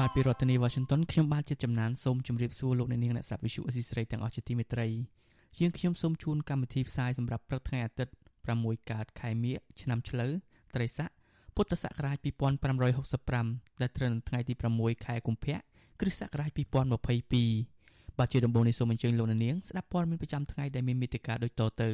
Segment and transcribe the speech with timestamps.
[0.00, 4.88] បាទពីរដ្ឋធានី Washington ខ្ញុំបាទជាចំណានសូមជម្រាបសួរលោកអ្នកនាងអ្នកស្ដាប់ Vuthu Azizi Serai ទាំងអស់ជាទីមេត្រី
[5.60, 8.12] យើងខ្ញុំសូមជូនកម្មវិធីផ្សាយសម្រាប់ព្រឹកថ្ងៃអាទិត្យ
[8.52, 10.32] 6កើតខែមិញឆ្នាំឆ្លូវ
[10.74, 11.10] ត្រីស័ក
[11.54, 12.16] ពុទ្ធសករាជ
[13.00, 15.56] 2565ដែលត្រូវនៅថ្ងៃទី6ខែកុម្ភៈ
[16.00, 16.50] គ្រិស្តសករាជ
[17.34, 21.90] 2022បាទជាដំបូងនេះសូមអញ្ជើញលោកនាងស្ដាប់ព័ត៌មានប្រចាំថ្ងៃដែលមានមេត្តាដូចតទៅ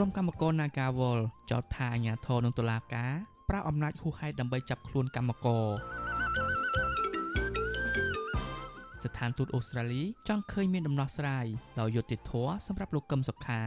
[0.00, 3.12] ក្រុមកម្មករ Nagawal ចោទថាអាញាធរនឹងតុលាការ
[3.48, 5.66] ប្រើអំណាចហួសហេតុដើម្បីចាប់ខ្លួនកម្មករ
[9.04, 11.46] ស្ថានទូតអូស្ត្រាលីចង់ឃើញមានដំណោះស្រាយ
[11.80, 13.62] ដោយយុត្តិធម៌សម្រាប់លោកកឹមសុខា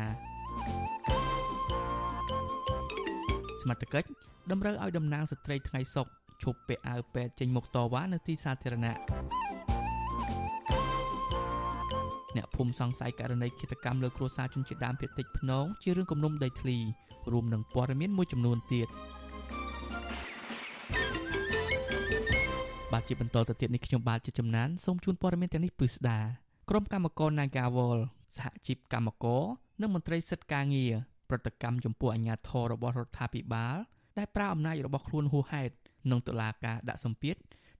[3.61, 4.07] សមត្ថកិច្ច
[4.51, 6.07] តម្រូវឲ្យតំណាងស្ត្រីថ្ងៃសុក
[6.43, 9.50] ឈប់ពាក់អាវពេទ្យចេញមុខតវ៉ានៅទីសាធារណៈ
[12.35, 16.77] អ្នកភូមិសង្ស័យករណីឃាតកម្មលើគ្រួសារជនជាតិដើមភាគតិចភ្នងជារឿងគំនុំដីធ្លី
[17.31, 18.87] រួមនឹងព័ត៌មានមួយចំនួនទៀត
[22.91, 26.19] បាទជាបន្តទៅទៀតនេះខ្ញុំបាទជាចំណានសូមជូនព័ត៌មានទាំងនេះពឺស្ដា
[26.69, 27.99] ក្រុមកម្មករ Nagawal
[28.37, 29.43] សហជីពកម្មករ
[29.81, 30.93] និងមន្ត្រីសិទ្ធិការងារ
[31.29, 33.75] ប្រតិកម្មចំពោះអាញាធររបស់រដ្ឋាភិបាល
[34.17, 35.73] ដែលប្រើអំណាចរបស់ខ្លួនហួសហេតុ
[36.11, 37.35] និងតុលាការដាក់សម្ពាធ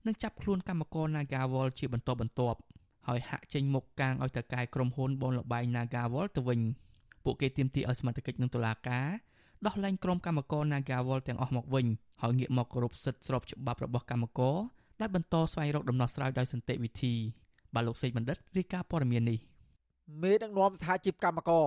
[0.06, 2.58] និងចាប់ខ្លួនកម្មករ Nagawal ជាបន្តបន្ទាប់
[3.08, 6.60] ហើយហាក់ចេញមុខកាងឲ្យតកែក្រុមហ៊ុនបនលបែង Nagawal ទៅវិញ
[7.24, 9.08] ពួកគេទាមទារឲ្យសមត្ថកិច្ចនិងតុលាការ
[9.66, 11.86] ដោះលែងក្រុមកម្មករ Nagawal ទាំងអស់មកវិញ
[12.22, 14.56] ហើយងាកមកគោរពសិទ្ធិស្របច្បាប់របស់កម្មករ
[15.00, 17.14] ដែលបន្តស្វែងរកដំណោះស្រាយដោយសន្តិវិធី
[17.74, 19.38] បាទលោកសេកបណ្ឌិតរាយការណ៍ព័ត៌មាននេះ
[20.22, 21.66] មេដឹកនាំសហជីពកម្មករ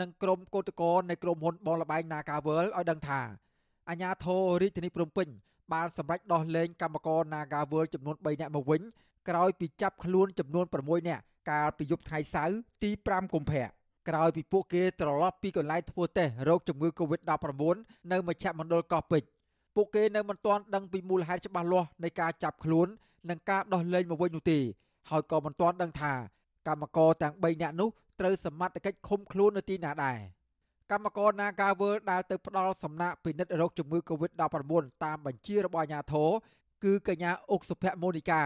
[0.00, 3.20] និងក្រុមកោតក្រនៃក្រុមហ៊ុនបងលបែង Nagavel ឲ្យដឹងថា
[3.88, 5.28] អាជ្ញាធររាជធានីភ្នំពេញ
[5.72, 8.82] បានសម្រេចដោះលែងកម្មករ Nagavel ចំនួន3នាក់មកវិញ
[9.28, 13.66] ក្រោយពីចាប់ខ្លួនចំនួន6នាក់កាលពីយប់ថ្ងៃសៅរ៍ទី5កុម្ភៈ
[14.08, 17.76] ក្រោយពីពួកគេត្រឡប់ពីកន្លែងធ្វើតេស្តរោគជំងឺ Covid-19
[18.12, 19.28] នៅមជ្ឈមណ្ឌលកោះពេជ្រ
[19.74, 22.86] ពួកគេនៅមិនទាន់ដឹងពីមូលហេតុច្បាស់លាស់នៃការចាប់ខ្លួន
[23.30, 24.58] និងការដោះលែងមកវិញនោះទេ
[25.10, 26.12] ហើយក៏មិនទាន់ដឹងថា
[26.66, 27.88] កម្មករទាំង3នាក់នោះ
[28.20, 30.18] ត្រូវសមត្ថកិច្ចឃុំខ្លួននៅទីណាដែរ
[30.90, 34.42] កម្មករ Nagavel ដែលទៅផ្ដល់សំណាក់ពិនិត្យរោគជំងឺ Covid-19
[35.04, 36.28] តាមបញ្ជារបស់អាជ្ញាធរ
[36.84, 38.42] គឺកញ្ញាអុកសុភមូនីកា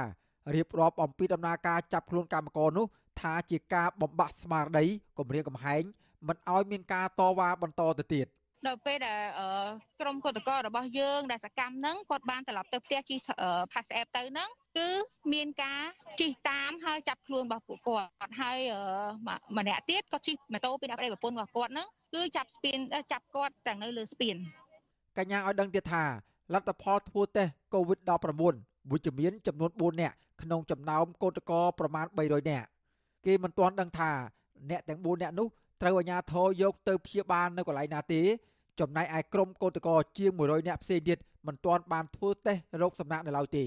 [0.54, 2.86] រៀបរាប់អំពីដំណើរការចាប់ខ្លួនកម្មករនោះ
[3.20, 4.84] ថាជាការបំបាក់ស្មារតី
[5.18, 5.82] គម្រាមកំហែង
[6.28, 8.26] មិនឲ្យមានការតវ៉ាបន្តទៅទៀត
[8.66, 9.20] ដល់ពេលដែល
[10.00, 13.18] ក្រុមកុតកោរបស់យើងដែលសកម្មហ្នឹងគាត់បានត្រឡប់ទៅផ្ទះជិះ
[13.72, 14.48] pass app ទៅហ្នឹង
[14.78, 14.88] គឺ
[15.32, 15.82] មានការ
[16.20, 18.58] ជិះតាមហើយចាប់ខ្លួនរបស់ពួកគាត់ហើយ
[19.58, 22.78] ម្នាក់ទៀតគាត់ជិះម៉ូតូពីដាក់ប្តីប្រពន្ធរបស់គាត់ហ្នឹងគឺចាប់ស្ពាន
[23.12, 24.36] ចាប់គាត់ទាំងនៅលើស្ពាន
[25.18, 26.04] កញ្ញាឲ្យដឹងទៀតថា
[26.54, 32.66] លទ្ធផលធ្វើតេស្ត COVID-19 វិជ្ជមានចំនួន4នាក់ក្នុងចំណោមកោតកោប្រមាណ300នាក់
[33.26, 34.10] គេមិនទាន់ដឹងថា
[34.70, 35.48] អ្នកទាំង4នាក់នោះ
[35.80, 38.20] ត្រូវអាជ្ញាធរយកទៅព្យាបាលនៅកន្លែងណាទេ
[38.80, 43.64] ចំណែកឯក្រុមកោតកោជាង100នាក់ផ្សេងទៀតមិនទាន់បានធ្វើតេស្តរោគសំណាក់នៅឡើយទេ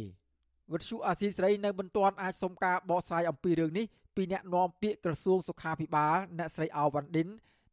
[0.72, 3.86] វិទ្យុអាស៊ីសេរីនៅមិនទាន់អាចសុំការបកស្រាយអំពីរឿងនេះ
[4.16, 7.28] ពីអ្នកនាំពាក្យក្រសួងសុខាភិបាលអ្នកស្រីអវ៉ាន់ឌិន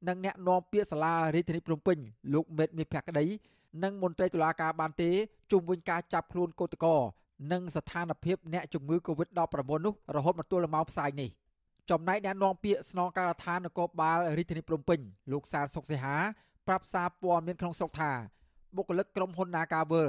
[0.09, 1.99] និងអ្នកនាំពាក្យសាលារាជធានីភ្នំពេញ
[2.35, 3.25] លោកមេតមាសភក្តី
[3.83, 5.11] និងមន្ត្រីតុលាការបានទេ
[5.53, 6.97] ជុំវិញការចាប់ខ្លួនកោតកោ
[7.53, 9.39] និងស្ថានភាពអ្នកជំងឺ Covid-19
[9.87, 11.31] នោះរហូតមកទល់ម៉ោងផ្សាយនេះ
[11.91, 15.01] ចំណែកអ្នកនាំពាក្យស្នងការដ្ឋាននគរបាលរាជធានីភ្នំពេញ
[15.33, 16.17] លោកសានសុកសិហា
[16.67, 18.11] ប្រាប់សារព័ត៌មានក្នុងស្រុកថា
[18.77, 20.09] បុគ្គលិកក្រុមហ៊ុន Nagavel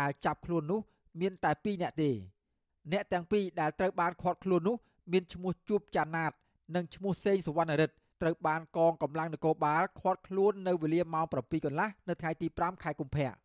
[0.00, 0.80] ដែលចាប់ខ្លួននោះ
[1.20, 2.10] មានតែ2នាក់ទេ
[2.92, 4.76] អ្នកទាំងពីរដែលត្រូវបានឃាត់ខ្លួននោះ
[5.12, 6.32] មានឈ្មោះជួបចាណាត
[6.74, 13.41] និងឈ្មោះសេងសវណ្ណរិទ្ធត្រូវបានកងកម្លាំងនគរបាលឃាត់ខ្លួននៅវេលាម៉ោង7កន្លះនៅថ្ងៃទី5ខែកុម្ភៈ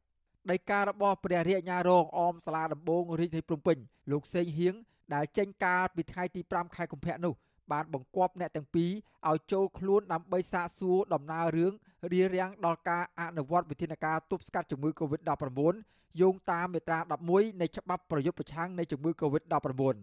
[0.52, 3.78] ដីការបស់ព្រះរាជអាជ្ញារងអមសាលាដំបងរាជធានីភ្នំពេញ
[4.12, 4.76] លោកសេងហៀង
[5.14, 7.34] ដែលចេញកាលពីថ្ងៃទី5ខែកុម្ភៈនោះ
[7.72, 8.92] បានបង្គាប់អ្នកទាំងពីរ
[9.30, 11.74] ឲ្យចូលខ្លួនដើម្បីសាកសួរដំណើររឿង
[12.12, 15.74] រារាំងដល់ការអនុវត្តវិធានការទប់ស្កាត់ជំងឺ Covid-19
[16.22, 17.00] យោងតាមមាត្រា
[17.30, 19.96] 11នៃច្បាប់ប្រយុទ្ធប្រឆាំងនៃជំងឺ Covid-19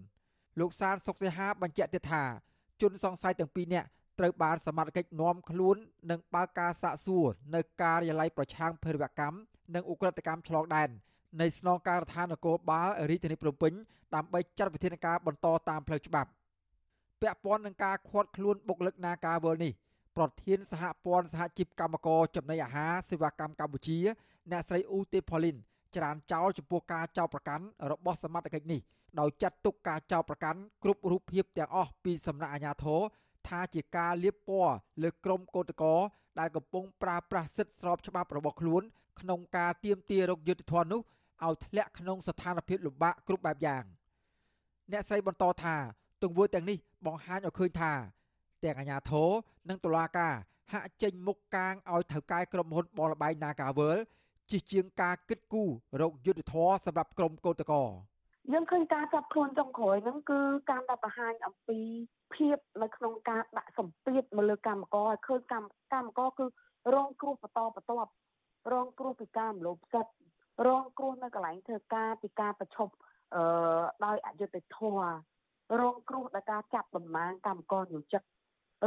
[0.61, 2.25] លោកសានសុកសេហាបញ្ជាក់ទៀតថា
[2.83, 3.89] ជនសង្ស័យទាំងពីរនាក់
[4.19, 5.77] ត្រូវបានសមត្ថកិច្ចនាំខ្លួន
[6.11, 9.37] និងបើកការសាកសួរនៅការិយាល័យប្រឆាំងភេរវកម្ម
[9.75, 10.89] និងឧក្រិដ្ឋកម្មឆ្លងដែន
[11.41, 13.73] នៃស្នងការដ្ឋាននគរបាលរាជធានីភ្នំពេញ
[14.15, 16.31] ដើម្បីចាត់វិធានការបន្តតាមផ្លូវច្បាប់
[17.21, 19.73] ពាក់ព័ន្ធនឹងការឃាត់ខ្លួនបុគ្គលិកនាការវលនេះ
[20.17, 23.99] ប្រធានសហព័ន្ធសហជីពកម្មករចំណីអាហារសេវាកម្មកម្ពុជា
[24.51, 25.57] អ្នកស្រីអ៊ូទេផូលីន
[25.97, 28.81] ច្រានចោលចំពោះការចោទប្រកាន់របស់សមត្ថកិច្ចនេះ
[29.21, 33.01] ដោយចាត់ទុកការចោទប្រកាន់គ្រប់រូបភាពទាំងអស់ពីសំណាក់អាជ្ញាធរ
[33.49, 35.99] ថាជាការលៀបពណ៌លើក្រុមកោតក្រ
[36.39, 38.83] ដែលកំពុងប្រើប្រាស់សិទ្ធិស្របច្បាប់របស់ខ្លួន
[39.21, 41.03] ក្នុងការទៀមទារោគយុទ្ធធននោះ
[41.45, 43.85] ឲ្យធ្លាក់ក្នុងស្ថានភាពលំបាកគ្រប់បែបយ៉ាង
[44.93, 45.77] អ្នកស្រីបន្តថា
[46.23, 47.93] ទង្វើទាំងនេះបង្ហាញឲ្យឃើញថា
[48.65, 49.31] ទាំងអាជ្ញាធរ
[49.69, 50.35] និងតុលាការ
[50.73, 53.97] ហាក់ចេញមុខកាងឲ្យថៅកែក្រុមហ៊ុនបលបៃ Nagavel
[54.51, 55.71] ជាជាងការគិតគូរ
[56.01, 57.81] រោគយុទ្ធធរសម្រាប់ក្រុមកោតក្រ
[58.53, 60.41] យើងឃើញការចាប់ខ្លួនចុងក្រោយហ្នឹងគឺ
[60.71, 61.81] ការដាក់បង្ហាញអំពី
[62.35, 66.47] ភាពនៅក្នុងការដាក់សម្ពាធមកលើកម្មករឲ្យឃើញកម្មកម្មករគឺ
[66.95, 68.11] រងគ្រោះបន្តបន្ទាប់
[68.73, 70.13] រងគ្រោះពីការមលោបសិទ្ធ
[70.67, 72.93] រងគ្រោះនៅកន្លែងធ្វើការពីការប្រឈប់
[73.35, 73.43] អឺ
[74.05, 75.13] ដោយអយុត្តិធម៌
[75.81, 78.23] រងគ្រោះដោយការចាប់តំណាងកម្មករយោជិក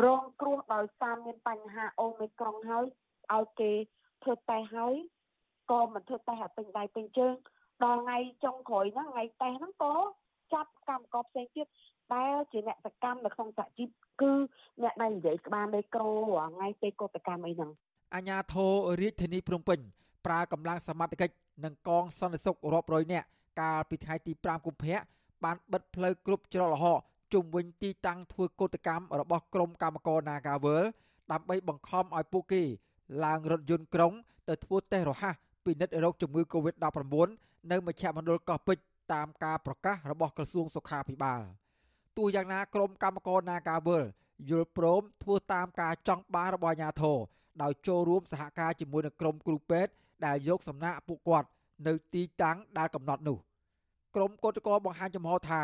[0.05, 2.85] រងគ្រោះដោយសារមានបញ្ហាអូមីក្រុងហើយ
[3.33, 3.71] ឲ្យគេ
[4.23, 4.95] ធ្វើតេស្តហើយ
[5.71, 7.35] ក៏មិនធ្វើតេស្តឲ្យពេញដៃពេញជើង
[7.83, 9.93] ដល់ថ្ងៃចុងក្រោយហ្នឹងថ្ងៃតេស្តហ្នឹងក៏
[10.53, 11.67] ចាប់កម្មករផ្សេងទៀត
[12.13, 13.89] ដែលជាអ្នកសកម្មនៅក្នុងសហជីព
[14.21, 14.31] គឺ
[14.83, 16.09] អ្នកដែលនិយាយក្បាលមេក្រូ
[16.53, 17.71] ថ្ងៃពេលកោតកម្មអីហ្នឹង
[18.15, 18.71] អាញាធរ
[19.01, 19.79] រាជធានីភ្នំពេញ
[20.25, 23.27] ប្រើកម្លាំងសមត្ថកិច្ចនិងកងសន្តិសុខរាប់រយនាក់
[23.61, 24.97] កាលពីថ្ងៃទី5កុម្ភៈ
[25.43, 26.99] បានបិទផ្លូវគ្រប់ច្រកល្ហក
[27.33, 30.83] ជុំវិញទីតាំងធ្វើកោតកម្មរបស់ក្រុមកម្មករ Nagawal
[31.31, 32.63] ដើម្បីបង្ខំឲ្យពួកគេ
[33.25, 34.13] ឡើងរថយន្តក្រុង
[34.49, 37.29] ទៅធ្វើតេស្តរហ័សពិនិត្យរោគជំងឺ Covid-19
[37.71, 38.83] នៅមជ្ឈមណ្ឌលកោះពេជ្រ
[39.13, 41.41] តាមការប្រកាសរបស់ក្រសួងសុខាភិបាល
[42.17, 44.03] ទោះយ៉ាងណាក្រុមកម្មករ Nagawal
[44.49, 47.17] យល់ព្រមធ្វើតាមការចង់បានរបស់អាជ្ញាធរ
[47.63, 49.91] ដោយចូលរួមសហការជាមួយនឹងក្រុមគ្រូពេទ្យ
[50.25, 51.47] ដែលយកសំណាក់ពួកគាត់
[51.87, 53.37] នៅទីតាំងដែលកំណត់នោះ
[54.15, 55.61] ក្រុមកោតក្របង្ហាញចំហថា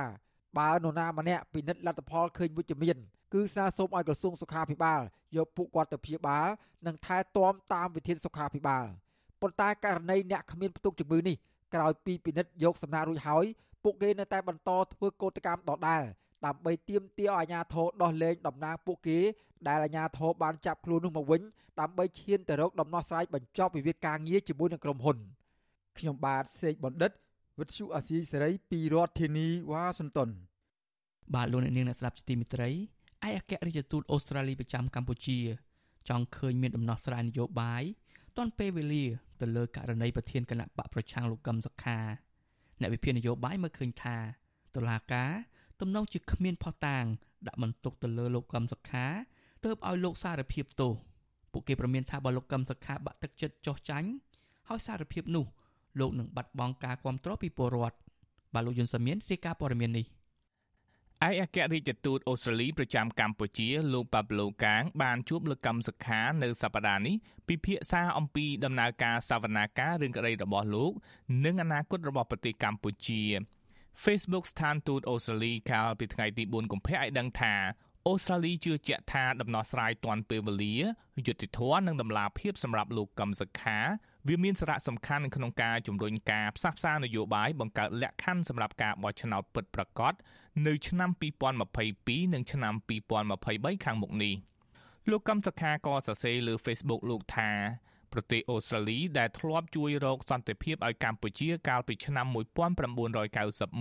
[0.57, 2.97] បើនរណាម្នាក់ពិនិត្យលទ្ធផលឃើញវិជ្ជមាន
[3.33, 5.01] គឺសារសូមឲ្យក្រសួងសុខាភិបាល
[5.37, 6.47] យកពួកគាត់ទៅព្យាបាល
[6.87, 8.85] និងថែទាំតាមវិធានសុខាភិបាល
[9.41, 11.35] ប៉ុន្តែករណីអ្នកគ្មានផ្ទុកជំងឺនេះ
[11.73, 13.45] ក្រោយពីពិនិត្យយកសំណាក់រួចហើយ
[13.83, 16.03] ពួកគេនៅតែបន្តធ្វើកោតកម្មដដែល
[16.45, 19.19] ដើម្បីទាមទារឲ្យអាជ្ញាធរដោះលែងតំណាងពួកគេ
[19.69, 21.41] ដែលអាជ្ញាធរបានចាប់ខ្លួននោះមកវិញ
[21.79, 25.17] ដើម្បីឈានទៅរកដំណោះស្រាយបញ្ចប់វិវាទការងារជាមួយនឹងក្រុមហ៊ុន
[25.97, 27.11] ខ្ញុំបាទសេកបណ្ឌិត
[27.59, 30.29] វិទ្យុអាស៊ីសេរីពីរដ្ឋធានីវ៉ាស៊ីនតោន
[31.35, 32.75] បាទលោកអ្នកនាងអ្នកស្ដាប់ជាទីមេត្រីឯក
[33.23, 35.39] អគ្គរដ្ឋទូតអូស្ត្រាលីប្រចាំកម្ពុជា
[36.09, 37.83] ចង់ឃើញមានដំណោះស្រាយនយោបាយ
[38.37, 39.05] ទាន់ពេលវេលា
[39.41, 41.99] ទៅលើករណីប្រធានគណៈបកប្រឆាំងលោកកឹមសុខា
[42.79, 44.17] អ្នកវិភាគនយោបាយមើលឃើញថា
[44.75, 45.31] តុលាការ
[45.79, 47.05] ទំនងជាគ្មានផុសតាង
[47.47, 49.05] ដាក់បន្ទុកទៅលើលោកកឹមសុខា
[49.63, 50.93] ទើបឲ្យលោកសារភាពទោស
[51.51, 54.09] ពួកគេប្រមានថាបើលោកកឹមសុខាបាក់ទឹកចិត្តចោះចាញ់
[54.69, 55.45] ហើយសារភាពនោះ
[55.99, 57.97] លោកនឹងបាត់បង់ការគ្រប់គ្រងពីពលរដ្ឋ
[58.53, 60.05] បាទលោកយុនសាមៀនរាយការណ៍ព័ត៌មាននេះ
[61.27, 67.15] ឯកអគ្គរដ្ឋទូតអូស្ត្រាលីប្រចាំកម្ពុជាលោកប៉ាប្លូកាង បានជួបលោកកម្មសខានៅសប្តាហ៍នេះ
[67.47, 70.91] ពិភាក្សាអំពីដំណើរការសវនាការរឿងក្តីរបស់លោក
[71.45, 73.21] និងអនាគតរបស់ប្រទេសកម្ពុជា
[74.03, 77.53] Facebook ស្ថានទូតអូស្ត្រាលីកាលពីថ្ងៃទី4កុម្ភៈឲ្យដឹងថា
[78.07, 80.75] អូស្ត្រាលីជឿជាក់ថាដំណោះស្រាយទាន់ពេលវេលា
[81.27, 83.77] យុត្តិធម៌និងតម្លាភាពសម្រាប់លោកកឹមសុខា
[84.27, 90.13] វាមានសារៈសំខាន់ក្នុងការជំរុញការផ្សះផ្សានយោបាយបង្កើតលក្ខខណ្ឌសម្រាប់ការបោះឆ្នោតពិតប្រាកដ
[90.67, 91.09] នៅឆ្នាំ
[91.71, 92.73] 2022និងឆ្នាំ
[93.29, 94.35] 2023ខាងមុខនេះ
[95.09, 97.51] លោកកឹមសុខាក៏សរសេរលើ Facebook លោកថា
[98.13, 102.25] ប្រទេសអូស្ត្រាលីដែលធ្លាប់ជួយរកសន្តិភាពឲ្យកម្ពុជាកាលពីឆ្នាំ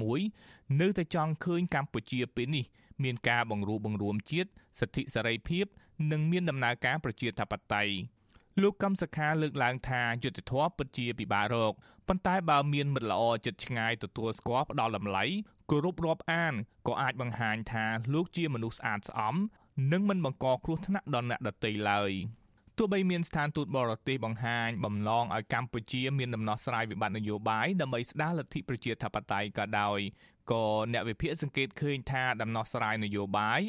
[0.02, 2.67] 1991នៅតែចង់ឃើញកម្ពុជាពេលនេះ
[3.05, 5.67] មានការបង្រួបបង្រួមជាតិសិទ្ធិសេរីភាព
[6.13, 7.95] និងមានដំណើរការប្រជាធិបតេយ្យ
[8.63, 11.73] លោកកឹមសុខាលើកឡើងថាយុទ្ធធម៌ពិតជាពិបាករក
[12.09, 15.25] ប៉ុន្តែបើមានមិត្តល្អចិត្តឆ្ងាយទទួលស្គាល់ផ្ដល់តម្លៃ
[15.71, 16.55] គោរពរាប់អាន
[16.89, 17.85] ក៏អាចបង្ហាញថា
[18.15, 19.37] លោកជាមនុស្សស្អាតស្អំ
[19.93, 22.13] និងមិនបង្កគ្រោះថ្នាក់ដល់អ្នកដទៃឡើយ
[22.79, 29.99] ទោះបីមានស្ថានទូតបរទេសបង្ហាញបំឡងឲ្យកម្ពុជាមានដំណោះស្រាយវិបត្តិនយោបាយដើម្បីស្ដារលទ្ធិប្រជាធិបតេយ្យក៏ដោយ
[30.51, 33.61] ក៏អ្នកវិភាគសង្កេតឃើញថាដំណោះស្រាយនយោបាយ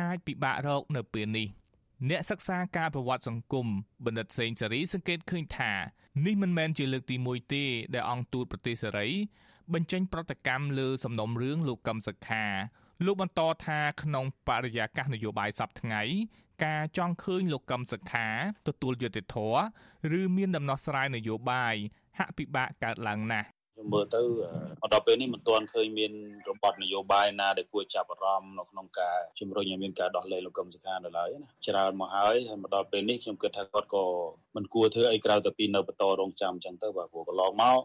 [0.00, 1.48] អាចពិបាករកនៅពេលនេះ។
[2.10, 3.66] អ្នកសិក្សាការប្រវត្តិសង្គម
[4.04, 5.72] បណ្ឌិតសេងសេរីសង្កេតឃើញថា
[6.26, 7.64] នេះមិនមែនជាលើកទី1ទេ
[7.94, 9.08] ដែលអង្គទូតប្រទេសសេរី
[9.74, 12.44] បញ្ចេញប្រតិកម្មលើសំណុំរឿងលោកកឹមសុខា
[13.04, 16.02] លោកបន្តថាក្នុងបរិយាកាសនយោបាយសពថ្ងៃ
[16.64, 18.28] ការចង់ឃើញលោកកឹមសុខា
[18.68, 19.60] ទទួលយុត្តិធម៌
[20.20, 21.74] ឬមានដំណោះស្រាយនយោបាយ
[22.18, 24.22] ហាក់ពិបាកកើតឡើងណាស់ ខ្ញុំមើលទៅ
[24.82, 26.12] មកដល់ពេលនេះមិនទាន់ឃើញមាន
[26.48, 34.04] របបនយោបាយណាដែលគួរចាប់អារម្មណ៍នៅក្នុងការជំរុញឲ្យមានការដោះលែងលោកកឹមសុខានៅឡើយណាច្រើនមកហើយហើយមកដល់ពេលនេះខ្ញុំគិតថាគាត់ក៏
[34.56, 37.78] មិនគួរធ្វើអីក្រៅតែពីនៅបន្តរងចាំអញ្ចឹងទៅបាទព្រោះកន្លងមក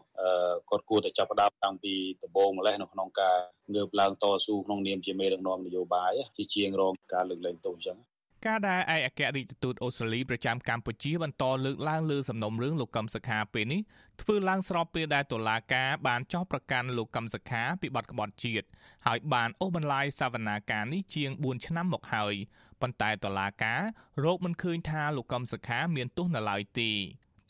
[0.70, 3.36] គាត់គួរតែចាប់ផ្ដើមតាំងពីដំបូងម្លេះនៅក្នុងការ
[3.74, 7.98] ងើបឡើងតស៊ូក្នុងនាមជាមេដឹកនាំនយោបាយជាជាងរងការលើកលែងទោសអញ្ចឹង
[8.46, 13.80] ការដែលឯកអគ្គរដ្ឋទូតអូស្ត្រាលីប្រចាំកម្ពុជាបន្តលើកឡើងលើសំណុំរឿងលោកកឹមសុខាពេលនេះ
[14.22, 18.66] ធ្វើឡើងស្របពេលដែលតុលាការបានចោទប្រកាន់លោកកឹមសុខាពីបទក្បត់ជាតិ
[19.06, 22.34] ហើយបានអូសបន្លាយសវនាការនេះជាង4ឆ្នាំមកហើយ
[22.80, 23.80] ប៉ុន្តែតុលាការ
[24.24, 26.90] រកមិនឃើញថាលោកកឹមសុខាមានទោសនៅឡើយទេ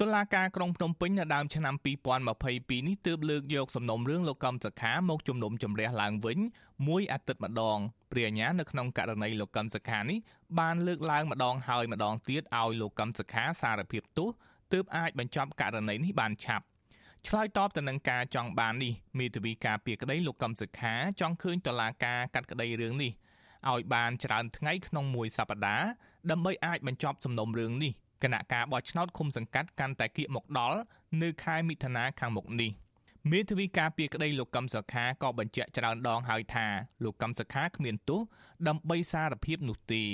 [0.00, 1.74] តុលាការក្រុងភ្នំពេញនៅដើមឆ្នាំ
[2.26, 6.38] 2022នេះទើបលើកយកសំណុំរឿងលោកកំសខាមកជំនុំជម្រះឡើងវិញ
[6.86, 7.80] មួយអាទិត្យម្ដង
[8.12, 10.18] ព្រះអាញានៅក្នុងករណីលោកកំសខានេះ
[10.58, 14.28] បានលើកឡើងម្ដងហើយម្ដងទៀតឲ្យលោកកំសខាសារភាពទោស
[14.72, 16.64] ទើបអាចបញ្ចប់ករណីនេះបានឆាប់
[17.26, 23.12] ឆ្លើយតបទៅនឹងការចង់បាននេះមេធាវីការពីក្តីលោកកំសខាចង់ឃើញតឡាការកាត់ក្តីរឿងនេះ
[23.70, 25.86] ឲ្យបានច្រើនថ្ងៃក្នុងមួយសប្តាហ៍
[26.30, 27.92] ដើម្បីអាចបញ្ចប់សំណុំរឿងនេះ
[28.22, 30.78] គណៈការបោះឆ្នោតឃុំសង្កាត់កាន់តែគៀកមកដល់
[31.22, 32.70] នៅខែមិថុនាខាងមុខនេះ
[33.30, 36.66] មេធាវីការពីក្តីលោកកឹមសុខាក៏បញ្ជាក់ច្រើនដងហើយថា
[37.04, 38.20] លោកកឹមសុខាគ្មានទោស
[38.68, 40.04] ដើម្បីសារភាពនោះទេ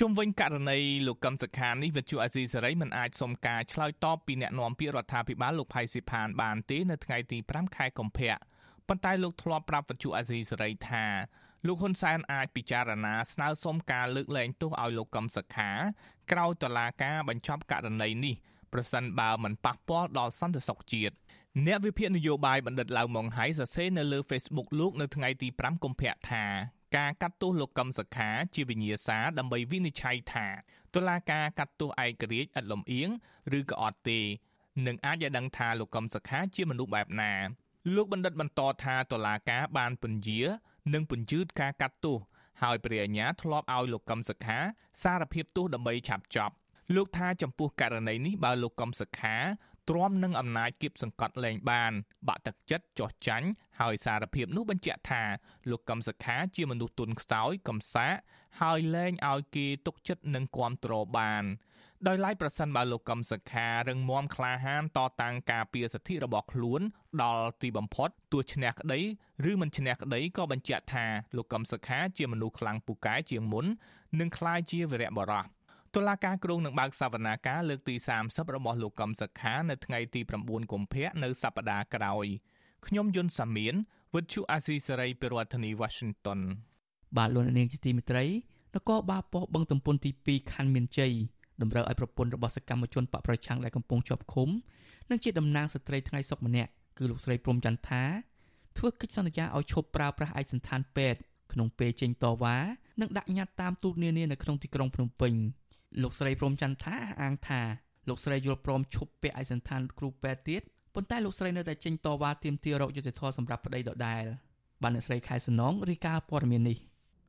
[0.00, 8.34] ជុំវិញករណីលោកកឹមសុខានេះវិទ្យុអាស៊ីសេរីមិនអាចសុំការឆ្លើយតបពីអ្នកនាំពាក្យរដ្ឋាភិបាលលោកផៃស៊ីផានបានទេនៅថ្ងៃទី5ខែកុម្ភៈ
[8.88, 11.04] ប៉ុន្តែលោកធ្លាប់ប្រាប់វិទ្យុអាស៊ីសេរីថា
[11.66, 15.70] លោកហ៊ុនសែនអាចពិចារណាស្នើសុំការលើកលែងទោសឲ្យលោកកឹមសុខា
[16.32, 18.36] ក្រោយតុលាការបញ្ចប់ករណីនេះ
[18.72, 21.14] ប្រសិនបើមិនប៉ះពាល់ដល់សន្តិសុខជាតិ
[21.66, 26.44] អ្នកវិភាគនយោបាយបណ្ឌិតឡៅម៉ុងហៃសរសេរនៅលើ Facebook លោកនៅថ្ងៃទី5កុម្ភៈថា
[26.96, 30.46] ការកាត់ទោសលោកកឹមសុខាជាវិញ្ញាសាដើម្បីវិនិច្ឆ័យថា
[30.94, 33.08] តុលាការកាត់ទោសឯករាជ្យឥតលំអៀង
[33.58, 34.20] ឬក៏អត់ទេ
[34.86, 37.32] នឹងអាចឲ្យដឹងថាលោកកឹមសុខាជាមនុស្សបែបណា
[37.94, 40.42] លោកបណ្ឌិតបន្តថាតុលាការបានពន្យា
[40.94, 42.16] និងពន្យឺតការកាត់ទោស
[42.62, 44.58] ហើយព្រះអាជ្ញាធ្លាប់ឲ្យលោកកឹមសុខា
[45.02, 46.54] សារភាពទោសដើម្បីឆាប់ចប់
[46.96, 49.36] លោកថាចំពោះករណីនេះបើលោកកឹមសុខា
[49.88, 51.92] ទ្រាំនឹងអំណាចគៀបសង្កត់លែងបាន
[52.28, 53.48] បាក់ទឹកចិត្តចោះចាញ់
[53.80, 55.22] ហើយសារភាពនោះបញ្ជាក់ថា
[55.70, 58.14] លោកកឹមសុខាជាមនុស្សទុនខ្សោយកំសាក
[58.60, 61.44] ហើយលែងឲ្យគេទុកចិត្តនិងគ្រប់គ្រងបាន
[62.08, 66.80] ដោយឡែកប្រសិនបើលោកកឹមសុខារឹងមាំក្លាហានតតាំងការពារសិទ្ធិរបស់ខ្លួន
[67.22, 69.00] ដល់ទីបំផុតទោះឈ្នះក្តី
[69.50, 71.06] ឬមិនឈ្នះក្តីក៏បញ្ជាក់ថា
[71.36, 73.66] លោកកឹមសុខាជាមនុស្សខ្លាំងពូកែជាងមុន
[74.20, 75.44] និងក្លាយជាវីរៈបរិះ
[75.94, 77.94] តុលាការក្រុងនឹងបើកសវនាការលើកទី
[78.24, 82.26] 30របស់លោកកឹមសុខានៅថ្ងៃទី9កុម្ភៈនៅសប្តាហ៍ក្រោយ
[82.86, 83.74] ខ្ញុំយុនសាមៀន
[84.14, 86.40] វិទ្យុអាស៊ីសេរីពីរដ្ឋធានី Washington
[87.16, 88.26] បាទលោកនាងជាទីមេត្រី
[88.74, 91.12] នគរបាលប៉ុស្តិ៍បឹងទំពុនទី2ខណ្ឌមានជ័យ
[91.62, 94.48] តម្រូវឲ្យប្រពន្ធរបស់សកម្មជនបកប្រឆាំងដែលកំពុងជាប់ឃុំ
[95.10, 98.02] និងជាតំណាងស្ត្រីថ្ងៃសុកម្នាក់គឺលោកស្រីព្រំចន្ទថា
[98.78, 101.20] ធ្វើកិច្ចសន្យាឲ្យឈប់ប្រើប្រាស់ឯកសណ្ឋានពេទ្យ
[101.52, 102.56] ក្នុងពេលចេញតវ៉ា
[103.00, 105.34] និងដាក់ញត្តិតាមទូតនានានៅក្នុងទីក្រុងភ្នំពេញ
[106.02, 107.60] លោកស្រីព្រំចន្ទថាអះអាងថា
[108.08, 110.62] លោកស្រីយល់ព្រមឈប់ពាក់ឯកសណ្ឋានគ្រូពេទ្យទៀត
[110.94, 114.24] ប៉ុន្តែលោកស្រីនៅតែចេញតវ៉ាទាមទាររកយុត្តិធម៌សម្រាប់ប្តីដដែល
[114.82, 116.78] បានអ្នកស្រីខែសំណងរាយការណ៍ព័ត៌មាននេះ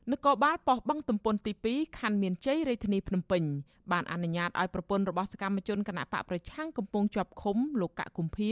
[0.10, 3.44] នគរបាលប៉ុស្តិ៍បឹងទំពុនទី2ខណ្ឌមានជ័យរាជធានីភ្នំពេញ
[3.92, 8.52] បានអនុញ្ញាតឲ្យប្រពន្ធរបស់សកម្មជនគណៈបកប្រឆាំងកំពុងជាប់ឃុំលោកកកគុម្ភា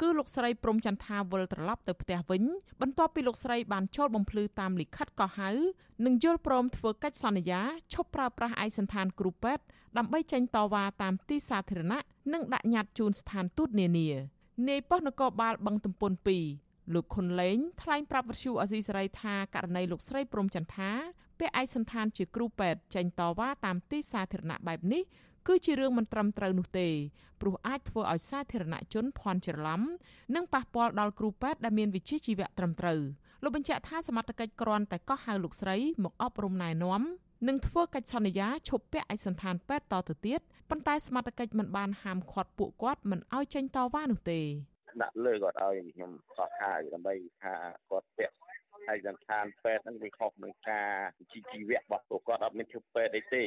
[0.00, 2.42] គឺលោកស្រីព្រំចន្ទថាវិលត្រឡប់ទៅផ្ទះវិញ
[2.80, 5.50] បន្ទាប់ពីលោកស្រីបានចូលបំភ្លឺតាមលិខិតកោះហៅ
[6.06, 7.60] និងយល់ព្រមធ្វើកិច្ចសន្យា
[7.92, 9.64] ឈប់ប្រើប្រាស់ឯកសណ្ឋានគ្រូពេទ្យ
[9.96, 12.00] ដើម្បីចេញតវ៉ាតាមទីសាធារណៈ
[12.32, 14.08] និងដាក់ញត្តិជូនស្ថានទូតនានា
[14.68, 20.90] នាយប៉ុស្តិ៍នគរបាលបឹងទំពុន2 លោកខុនលេងថ្លែងប្រាប់វិទ្យុអាស៊ីសេរីថាករណីលោកស្រីព្រំចន្ទថា
[21.38, 25.02] ពាក់ឯកសណ្ឋានជាគ្រូពេទ្យចេញតវ៉ាតាមទីសាធារណៈបែបនេះ
[25.48, 26.88] គឺជារឿងមិនត្រឹមត្រូវនោះទេ
[27.40, 29.82] ព្រោះអាចធ្វើឲ្យសាធារណជនភ័ន្តច្រឡំ
[30.34, 33.00] និងប៉ះពាល់ដល់គ្រូពេទ្យដែលមានវិជ្ជាជីវៈត្រឹមត្រូវ
[33.42, 37.02] លោកបញ្ជាក់ថាសមត្ថកិច្ចគ្រាន់តែកោះហៅលោកស្រីមកអប់រំណែនាំ
[37.48, 40.40] និងធ្វើកិច្ចសន្យាឈប់ពាក់ឯកសណ្ឋានពេទ្យតទៅទៀត
[40.70, 44.40] ប៉ុន្តែសមត្ថកិច្ចមិនបានហាមឃាត់ពួកគាត់មិនឲ្យចេញតវ៉ានោះទេ
[45.02, 47.54] ដាក់លើគាត់ឲ្យខ្ញុំកោះហៅដើម្បីថា
[47.90, 48.34] គាត់ពាក់
[48.92, 50.90] ឯកសណ្ឋានពេទ្យហ្នឹងវាខុសនឹងការ
[51.52, 53.44] ជីវៈរបស់ពួកគាត់អត់មានឈប់ពេទ្យអីទេ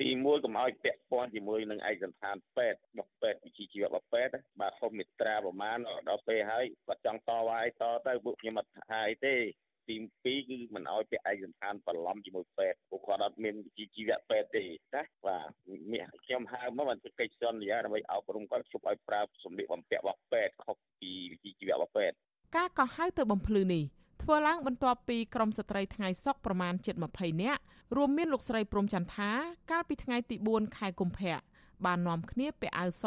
[0.00, 5.78] ទី1កុំឲ្យពាក់ព័ន្ធជាមួយនឹងឯកសន្តានពេទ្យរបស់ពេទ្យវិជ្ជាជីវៈរបស់ពេទ្យបាទហុំមិត្រាប្រមាណ
[6.08, 9.34] ដល់ពេលហើយគាត់ចង់តវ៉ាឲ្យតទៅពួកខ្ញុំអត់ថាអីទេ
[9.88, 14.64] ទី2គឺមិនឲ្យពាក់ឯកសន្តានបន្លំជាមួយពេទ្យពួកគាត់អត់មានវិជ្ជាជីវៈពេទ្យទេ
[14.94, 15.48] ណាបាទ
[16.24, 22.16] ខ្ញុំហៅមកបានកិច្ចសន្យាដើម្បីអប់រំគាត់ជប់ឲ្យប្រើសម្លៀកបំពាក់របស់ពេទ្យខុសពីវិជ្ជាជីវៈរបស់ពេទ្យ
[22.56, 23.84] ការកោះហៅទៅបំភ្លឺនេះ
[24.22, 27.62] ធ្វើឡើងបន្ទាប់ពីក្រមស្ត្រីថ្ងៃសុកប្រមាណជិត20នាក់
[27.96, 29.30] រួមមានលោកស្រីព្រំចន្ទថា
[29.70, 31.36] កាលពីថ្ងៃទី4ខែកុម្ភៈ
[31.84, 33.04] បាននាំគ្នាពាក់អាវស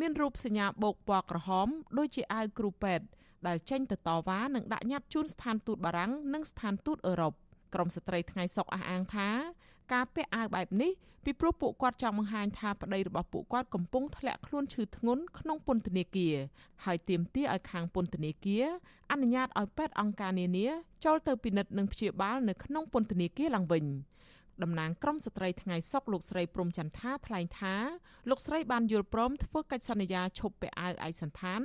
[0.00, 3.04] មានរូបសញ្ញាបូកពណ៌ក្រហម ដូចជាអាវគ្រូពេទ្យ
[3.46, 7.32] ដែលចេញទៅតវ៉ានិងដាក់ញត្តិជូនស្ថានទូតបារាំងនិងស្ថានទូតអឺរ៉ុប
[7.74, 9.28] ក្រមស្ត្រីថ្ងៃសុកអះអាងថា
[9.92, 10.92] ការពាក់អាវបែបនេះ
[11.24, 16.34] ពីព្រោះពួកគាត់ចង់បង្ហាញថាប្តីរបស់ពួកគាត់កំពុងធ្លាក់ខ្លួនឈឺធ្ងន់ក្នុងពន្ធនាគារ
[16.84, 18.66] ហើយទាមទារឲ្យខាងពន្ធនាគារ
[19.10, 20.68] អនុញ្ញាតឲ្យពេទ្យអង្គការនានា
[21.04, 23.84] ចូលទៅពិនិត្យនិងព្យាបាលនៅក្នុងពន្ធនាគារឡើងវិញ
[24.62, 27.74] តំណាងក្រមស្ត្រីថ្ងៃសុកលោកស្រីព្រំចន្ទថាថ្លែងថា
[28.30, 31.60] លោកស្រីបានយល់ព្រមធ្វើកិច្ចសន្យាឈប់ពាក់អាវឯកសន្តាន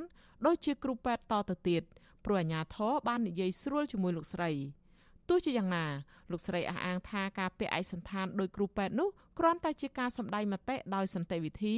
[0.45, 1.83] ដោយជាគ្រូពេទ្យតទៅទៀត
[2.25, 4.51] ព្រោះអាញាធរបាននិយាយស្រួលជាមួយលោកស្រី
[5.29, 5.85] ទោះជាយ៉ាងណា
[6.31, 11.75] លោកស្រីអះអាងថាការពាក់ឯកសន្តានដោយគ្រូពេទ្យនោះ គ្រាន់តែជាការសម្ដែងមតិដោយសន្តិវិធី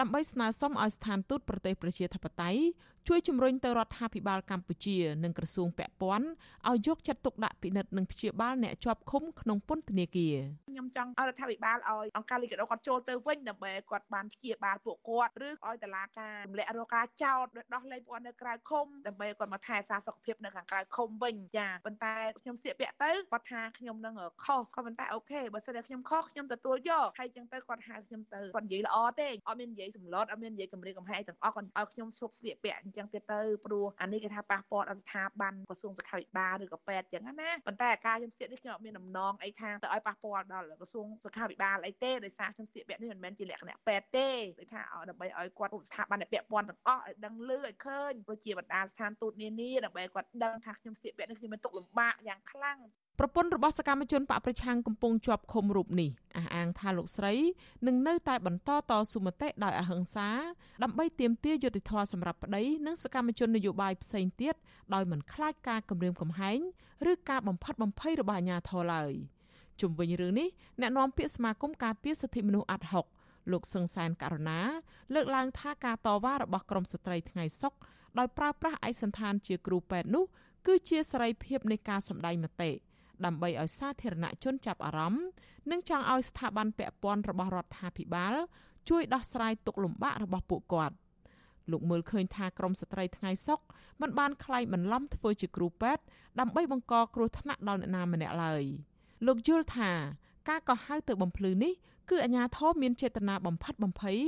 [0.00, 2.60] ដើម្បីស្នើសុំឲ្យស្ថានទូតប្រទេសប្រជាធិបតេយ្យ
[3.08, 6.26] ជួយជំរុញទៅរដ្ឋាភិបាលកម្ពុជានិងក្រសួងពាក់ព័ន្ធ
[6.68, 10.36] ឲ្យយកចិត្តទុកដាក់ពិនិត្យនិងព្យាបាលអ្នកជាប់ឃុំក្នុងពន្ធនាគារ
[10.68, 44.28] ខ្ញុំចង់ឲ្យរដ្ឋាភិបាលឲ្យអង្គការលីកាដូគាត់ចូលទៅវិញដើម្បីគាត់បានព្យាបាលពួកគាត់ឬឲ្យតឡាការទម្លាក់រកការចោទដោះលែងពួកនៅក្រៅឃុំដើម្បីគាត់មកថែសារសុខភាពនៅខាងក្រៅឃុំវិញចាប៉ុន្តែខ្ញុំស្លៀកពាក់ទៅគាត់ថាខ្ញុំនឹងខុសក៏ប៉ុន្តែអូខេបើសិនជាខ្ញុំខុសខ្ញុំទទួលយកហើយចឹងទៅគាត់ហៅខ្ញុំទៅគាត់និយាយល្អទេអត់មាននិយាយសម្លុតអត់មាននិយាយគម្រាមកំហែងទាំងអស់គាត់ឲ្យខ្ញុំឈប់ស្លៀកពាក់អញ្ចឹងទៀតទៅព្រោះអានេះគេថាប៉ះពាល់ដល់ស្ថាប័នក្រសួងសុខាភិបាលឬក៏ពេទ្យចឹងណាប៉ុន្តែអាការខ្ញុំស្លៀកនេះខ្ញុំអត់មានដំណងអីថាទៅឲ្យប៉ះពាល់ដល់ក្រសួងសុខាភិបាលអីទេដោយសារខ្ញុំស្លៀកពាក់នេះមិនមែនជាលក្ខណៈពេទ្យទេ
[44.58, 52.78] ដូចថាដើម្បីឲ្យគាត់ស្ថាប័នពាក់ព័ន្ធទាំងអស់ឲ្យដឹងលឺឲ្យឃើញព្រោះជាបណ្ដាស្ថានទូតនានាដើម្បីគាត់ដឹងថាខ្ញុំស្លៀកពាក់នេះខ្ញុំមានទុកលំបាកយ៉ាងខ្លាំង
[53.20, 57.34] ប្រពន្ធរបស់សកម្មជនបកប្រឆាំងកំពុងជាប់ឃុំរូបនេះអះអាងថាលោកស្រី
[57.86, 60.28] នឹងនៅតែបន្តតស៊ូមតិដោយអហិង្សា
[60.82, 64.54] ដើម្បីទាមទារយុត្តិធម៌សម្រាប់ប្តីនិងសកម្មជននយោបាយផ្សេងទៀត
[64.94, 66.58] ដោយមិនខ្លាចការគំរាមកំហែង
[67.10, 69.12] ឬការបំផិតបំភ័យរបស់អាជ្ញាធរឡើយ
[69.80, 70.48] ជុំវិញរឿងនេះ
[70.80, 73.06] អ្នកនាំពាក្យសមាគមការពារសិទ្ធិមនុស្សអាត់ហុក
[73.52, 74.60] លោកសឹងសែនករណា
[75.14, 77.74] លើកឡើងថាការតវ៉ារបស់ក្រមស្ត្រីថ្ងៃសុក
[78.18, 80.24] ដោយប្រើប្រាស់ឯកសន្តានជាគ្រូពេទ្យនោះ
[80.66, 82.70] គឺជាសេរីភាពនៃការសម្ដែងមតិ
[83.26, 85.24] ដើម្បីឲ្យសាធារណជនចាប់អារម្មណ៍
[85.70, 88.34] និងចង់ឲ្យស្ថាប័នពាក់ព័ន្ធរបស់រដ្ឋាភិបាល
[88.88, 90.94] ជួយដោះស្រាយទុក្ខលំបាករបស់ពួកគាត់
[91.70, 93.60] លោកមើលឃើញថាក្រមស្ត្រីថ្ងៃសុក
[94.00, 96.02] មិនបានខ្លែងបន្លំធ្វើជាគ្រូពេទ្យ
[96.40, 98.64] ដើម្បីបង្កគ្រោះថ្នាក់ដល់អ្នកណាម្នាក់ឡើយ
[99.26, 99.90] លោកយល់ថា
[100.48, 101.72] ការកោះហៅទៅបំភ្លឺនេះ
[102.10, 104.18] គឺអាញាធមមានចេតនាបំផិតបំភ័យ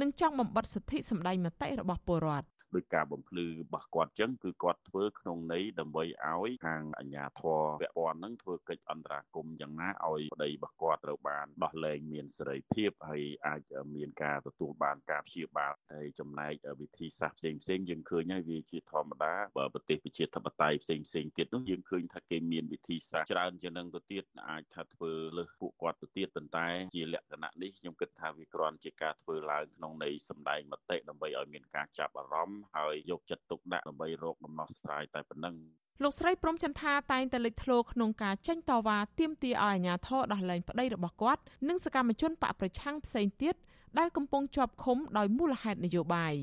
[0.00, 13.60] និងចង់បំបិតសិទ្ធិសម្ដែងមតិរបស់ពលរដ្ឋ ដោយការបំភ្លឺរបស់គាត់ចឹងគឺគាត់ធ្វើក្នុងន័យដើម្បីឲ្យខាងអាជ្ញាធរពាក់ព័ន្ធនឹងធ្វើកិច្ចអន្តរាគមន៍យ៉ាងណាឲ្យប្តីរបស់គាត់ត្រូវបានដោះលែងមានសេរីភាពហើយអាច
[13.94, 35.56] មានការទទួលបានការព្យាបាលហើយចំណែកវិធីសាស្ត្រផ្សេងផ្សេងយើងឃើញហើយវាជាធម្មតាបើប្រទេសប្រជាធិបតេយ្យផ្សេងផ្សេងទៀតនោះយើងឃើញថាគេមានវិធីសាស្ត្រច្រើនជាងនឹងទៅទៀតអាចថាធ្វើលើសពួកគាត់ទៅទៀតប៉ុន្តែជាលក្ខណៈនេះខ្ញុំគិតថាវាគ្រាន់ជាការធ្វើឡើងក្នុងន័យសម្ដែងមតិដើម្បីឲ្យមានការចាប់អារម្មណ៍ហើយយកចិត្តទុកដាក់ដើម្បីរកដំណោះស្រាយតែប៉ុណ្ណឹង
[36.02, 43.54] លោកស្រីព្រំចន្ទថាតែងតែលេចធ្លោក្នុងការចេញតវ៉ាទាមទារឲ្យអាជ្ញាធរដោះលែងប្តីរបស់គាត់និងសកម្មជនបកប្រឆាំងផ្សេងទៀត
[43.98, 46.34] ដែលកំពុងជាប់ឃុំដោយមូលហេតុនយោបាយ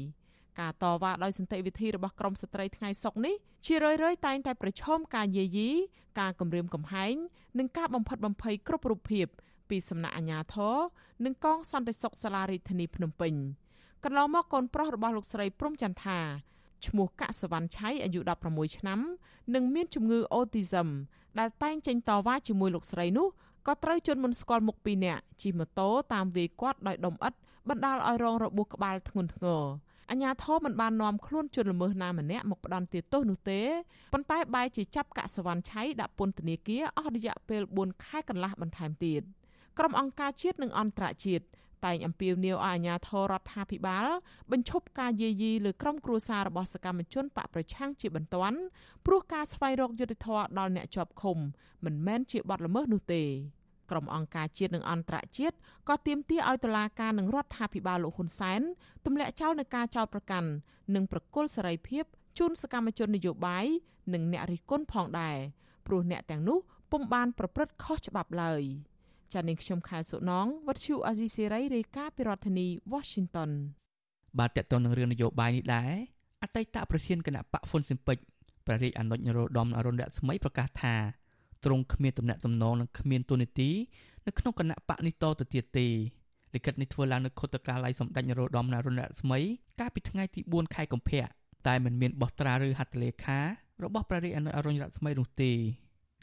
[0.60, 5.70] ការតវ៉ាដោយសន្តិវិធីរបស់ក្រមស្ត្រីថ្ងៃសុកនេះជារឿយៗតែងតែប្រឈមការយាយី
[6.20, 7.16] ការគំរាមកំហែង
[7.60, 9.28] និងការបំផិតបំភ័យគ្រប់រូបភាព
[9.70, 10.78] ពីសំណាក់អាជ្ញាធរ
[11.26, 13.34] និងកងសន្តិសុខសាលារដ្ឋាភិបាលភ្នំពេញ។
[14.06, 16.20] កន្លងមកកូនប្រុសរបស់លោកស្រីព្រំចន្ទថា
[16.86, 19.00] ឈ្មោះកសវណ្ណឆៃអាយុ16ឆ្នាំ
[19.56, 20.88] និងមានជំងឺអូទីសឹម
[21.40, 23.28] ដែលតែងចេញតវ៉ាជាមួយលោកស្រីនោះ
[23.68, 27.38] ក៏ត្រូវជន់មិនស្គាល់មុខពីរនាក់ជិះម៉ូតូតាមវាយគាត់ដោយដុំឥដ្ឋ
[27.70, 29.64] បណ្ដាលឲ្យរងរបួសក្បាលធ្ងន់ធ្ងរ
[30.12, 33.62] អញ្ញាធមមិនបាននាំខ្លួនជនល្មើសណាម្នាក់មកផ្ដន់ទោសនោះទេ
[34.14, 39.22] ប៉ុន្តែបែរជាចាប់កសវណ្ណឆៃដាក់ពន្ធនាគារអស់រយៈពេល4ខែកន្លះបន្ថែមទៀត
[39.78, 41.46] ក្រុមអង្គការជាតិនិងអន្តរជាតិ
[41.86, 44.08] តែងអំពាវនាវឲ្យអាជ្ញាធររដ្ឋាភិបាល
[44.52, 48.60] បញ្ឈប់ការយាយីលើក្រុមគ្រួសាររបស់សកម្មជនបកប្រឆាំងជាបន្ទាន់
[49.06, 51.38] ព្រោះការស្វែងរកយុត្តិធម៌ដល់អ្នកជាប់ឃុំ
[51.86, 53.24] មិនមែនជាបទល្មើសនោះទេ
[53.92, 55.56] ក្រុមអង្គការជាតិនិងអន្តរជាតិ
[55.90, 58.62] ក៏ទាមទារឲ្យតុលាការនិងរដ្ឋាភិបាលលោកហ៊ុនសែន
[59.06, 60.50] ទម្លាក់ចោលនឹងការចោទប្រកាន់
[60.96, 62.04] និងប្រគល់សេរីភាព
[62.38, 63.66] ជូនសកម្មជននយោបាយ
[64.14, 65.38] និងអ្នករិះគន់ផងដែរ
[65.88, 66.60] ព្រោះអ្នកទាំងនោះ
[66.92, 68.64] ពុំបានប្រព្រឹត្តខុសច្បាប់ឡើយ។
[69.34, 73.52] ចានាងខ្ញុំខែសុណងវັດឈូអាស៊ីសេរីរាយការណ៍ពីរដ្ឋធានី Washington
[74.40, 75.94] បាទតកតននឹងរឿងនយោបាយនេះដែរ
[76.44, 78.18] អតីតប្រធានគណៈបកហ្វុនស៊ិមពេច
[78.66, 80.96] ព្រះរាជអនុជនរោត្តមអរុណរស្មីប្រកាសថា
[81.64, 83.70] ទ្រង់គ្មានទំនាក់ទំនងនិងគ្មានទូនីតិ
[84.26, 85.88] នៅក្នុងគណៈបកនេះតទៅទៀតទេ
[86.54, 89.40] លិខិតនេះធ្វើឡើងនៅខុទ្ទកាល័យសម្ដេចនរោត្តមអរុណរស្មី
[89.80, 91.26] កាលពីថ្ងៃទី4ខែកុម្ភៈ
[91.68, 93.40] តែមិនមានបោះត្រាឬហត្ថលេខា
[93.84, 95.52] របស់ព្រះរាជអនុអរុណរស្មីនោះទេ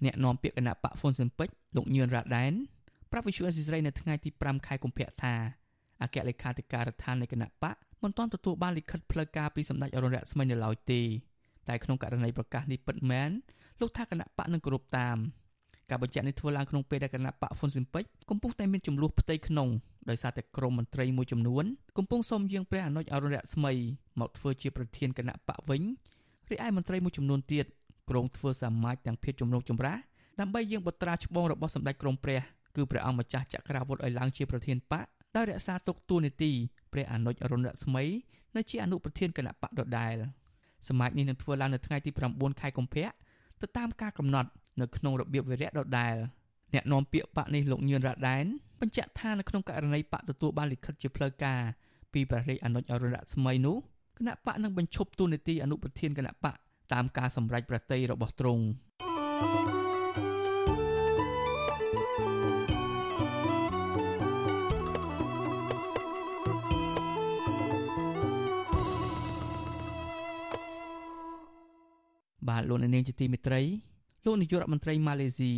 [0.05, 2.53] អ្នកនាំពាក្យគណៈបកហ្វុនស៊ិមពេចលោកញឿនរ៉ាដែន
[3.11, 5.35] ប្រាប់វិសុយអសិរ័យនៅថ្ងៃទី5ខែកុម្ភៈថា
[6.03, 11.01] អគ្គលេខាធិការដ្ឋាននៃគណៈបកមិនទាន់ទទួលបានលិខិតផ្លូវការពីសម្ដេចអរុណរស្មីនៅឡើយទេ
[11.69, 13.31] តែក្នុងករណីប្រកាសនេះពិតមែន
[13.81, 15.17] លោកថាគណៈបកនឹងគោរពតាម
[15.91, 19.69] ការបញ្ជាក់នេះធ្វើឡើងក្នុងពេលដែលគណៈបកហ្វុនស៊ិមពេចកំពុងតែមានចំនួនផ្ទៃក្នុង
[20.11, 21.65] ដោយសារតែក្រមមន្ត្រីមួយចំនួន
[21.99, 23.73] កំពុងសូមយាងព្រះអនុជអរុណរស្មី
[24.21, 25.83] មកធ្វើជាប្រធានគណៈបកវិញ
[26.51, 27.67] រីឯមន្ត្រីមួយចំនួនទៀត
[28.11, 30.01] ក្រុងធ្វើសមាជទាំងភាពជំរងចម្រាស់
[30.41, 32.41] ដើម្បីយាងបត្រាច្បងរបស់សម្ដេចក្រមព្រះ
[32.77, 35.07] គឺព្រះអង្គម្ចាស់ចក្រវុឌ្ឍឲ្យឡើងជាប្រធានបក
[35.37, 36.53] ដោយរក្សាទុកតួនាទី
[36.93, 38.05] ព្រះអនុជអរុណរស្មី
[38.57, 40.15] នៅជាអនុប្រធានគណៈបកដដែល
[40.89, 43.09] សមាជនេះនឹងធ្វើឡើងនៅថ្ងៃទី9ខែកុម្ភៈ
[43.61, 46.15] ទៅតាមការកំណត់នៅក្នុងរបៀបវិរៈដដែល
[46.75, 48.45] អ្នកនាំពាក្យបកនេះលោកញឿនរ៉ាដែន
[48.81, 51.61] បញ្ជាក់ថានៅក្នុងករណីបកទទួលបានលិខិតជាផ្លូវការ
[52.13, 53.77] ពីព្រះរាជអនុជអរុណរស្មីនោះ
[54.19, 56.55] គណៈបកនឹងបញ្ឈប់តួនាទីអនុប្រធានគណៈបក
[56.93, 58.65] តាមការសម្រេចប្រតិយរបស់ទ្រង់
[72.51, 73.63] បាទលោកនាងជាទីមេត្រី
[74.25, 75.53] លោកនាយករដ្ឋមន្ត្រីម៉ាឡេស៊ី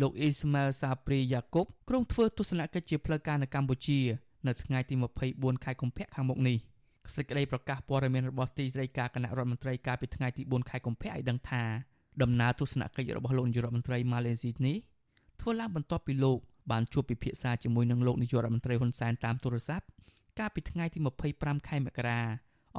[0.00, 4.00] លោកអ៊ីស្ម៉ាអែលសាព្រីយ៉ាកុបក្រុងធ្វើទស្សនកិច្ចជាផ្លូវការនៅកម្ពុជា
[4.46, 4.94] នៅថ្ងៃទី
[5.30, 6.58] 24ខែកុម្ភៈខាងមុខនេះ
[7.16, 11.62] សេចក្តីប្រកាសព័ត៌មានរបស់ទីស្តីការគណៈរដ្ឋមន្ត្រីកាលពីថ្ងៃទី4ខែកុម្ភៈឲ្យដឹងថា
[12.22, 14.76] ដំណើរទស្សនកិច្ចរបស់លោកនាយករដ្ឋមន្ត្រីម៉ាឡេស៊ីនេះ
[15.40, 16.38] ធ្វើឡើងបន្ទាប់ពីលោក
[16.70, 19.86] បានជួបពិភាក្សាជាមួយនឹងលោកនាយករដ្ឋមន្ត្រីហ៊ុនសែនតាមទូរស័ព្ទ
[20.38, 20.98] កាលពីថ្ងៃទី
[21.32, 22.20] 25ខែមករា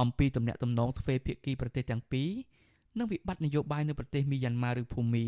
[0.01, 2.29] អំពីទំនាក់ទំនងទ្វេភាគីប្រទេសទាំងពីរ
[2.97, 5.25] និងវិបត្តិនយោបាយនៅប្រទេសមីយ៉ាន់ម៉ាឬភូមា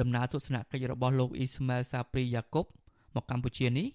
[0.00, 2.66] ដំណើរទស្សនកិច្ចរបស់លោកអ៊ីស្ម៉ែលសាព្រីយ៉ាកុប
[3.14, 3.86] មកកម្ពុជានេះ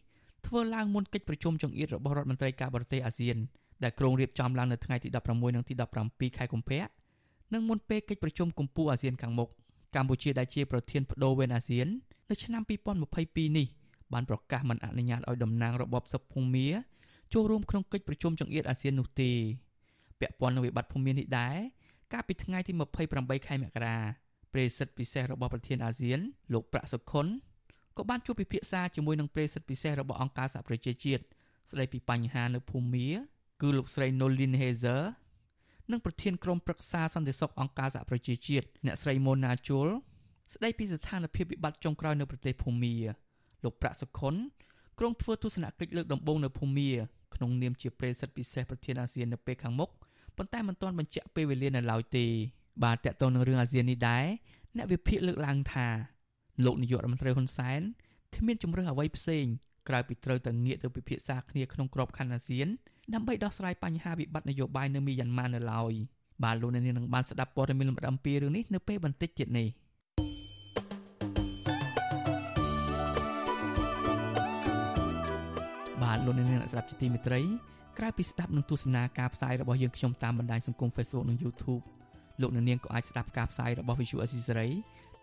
[0.46, 3.38] ធ្វើឡើងមុនកិច្ចប្រជុំចង្អៀតរបស់រដ្ឋមន្ត្រីការបរទេសអាស៊ាន
[3.84, 5.74] ដែលក្រុងរៀបចំឡើងនៅថ្ងៃទី16និងទី
[6.06, 6.86] 17ខែកុម្ភៈ
[7.54, 9.50] និងមុនពេលកិច្ចប្រជុំកំពូលអាស៊ានខាងមុខ
[9.96, 11.88] កម្ពុជាដែលជាប្រធានបដូវវេនអាស៊ាន
[12.30, 12.62] នៅឆ្នាំ
[13.10, 13.68] 2022នេះ
[14.14, 16.68] បានប្រកាសមិនអនុញ្ញាតឲ្យតំណាងរបបសឹកភូមា
[17.34, 19.32] ចូលរួមក្នុងកិច្ចប្រជុំចង្អៀតអាស៊ាននោះទេ
[20.20, 21.58] ពាក់ព័ន្ធនឹងវិបត្តិភូមានេះដែរ
[22.14, 22.74] កាលពីថ្ងៃទី
[23.10, 23.98] 28ខែមករា
[24.54, 26.20] ប្រេសិតពិសេសរបស់ប្រធានអាស៊ាន
[26.54, 27.28] លោកប្រាក់សុខុន
[27.98, 31.24] ក៏បានជួបពិភាក្សាជាមួយនឹងប្រេសិតពិសេសរបស់អង្គការសហប្រជាជាតិ
[31.72, 33.08] ស្ដីពីបញ្ហានៅភូមា
[33.62, 35.04] គឺលោកស្រី Nolin Hazer
[35.92, 39.90] និងប្រធានក្រុមប្រឹក្សាសន្តិសុខអង្គការសហប្រជាជាតិអ្នកស្រី Mona Chul
[40.54, 42.96] ស្ដីពីស្ថានភាពវិបត្តិចុងក្រោយនៅប្រទេសភូមា
[43.64, 44.36] លោកប្រាក់សុខុន
[45.00, 46.92] ក្រុងធ្វើទស្សនកិច្ចលើកដំបូងនៅភូមា
[47.36, 49.90] ក្នុងនាមជាប្រេសិតពិសេសប្រធានអាស៊ាននៅពេលខាងមុខ
[50.38, 52.26] ប៉ុន្តែមិនទាន់បញ្ជាក់ពេលវេលានៅឡើយទេ
[52.84, 54.26] បាទតកតងនឹងរឿងអាស៊ាននេះដែរ
[54.78, 55.88] អ្នកវិភាគលើកឡើងថា
[56.66, 57.82] លោកនាយករដ្ឋមន្ត្រីហ៊ុនសែន
[58.36, 59.46] គ្មានជំរឿអ្វីផ្សេង
[59.88, 62.68] ក្រៅពីត្រូវតែងាកទៅពិភាក្សាគ្នាក្នុងក្របខ័ណ្ឌអាស៊ាន
[63.14, 65.94] ដើម្បីដោះស្រាយបញ្ហាវិបត្តិនយោបាយនៅមីយ៉ាន់ម៉ានៅឡើយ
[66.44, 69.68] បាទលោកអ្នកនាងនឹងបានស្ដាប់ព័ត៌មានលម្អិតអំពីរឿងនេះនៅពេលបន្តិចទៀតនេះ
[76.02, 77.42] បាទលោកអ្នកនាងស្ដាប់ជាទីមេត្រី
[77.98, 81.84] ក្រៅពីស្ដាប់នឹងទស្សនាការផ្សាយរបស់យើងខ្ញុំតាមបណ្ដាញសង្គម Facebook និង YouTube
[82.42, 84.72] លោកអ្នកនាងក៏អាចស្ដាប់ការផ្សាយរបស់ Visual Assisary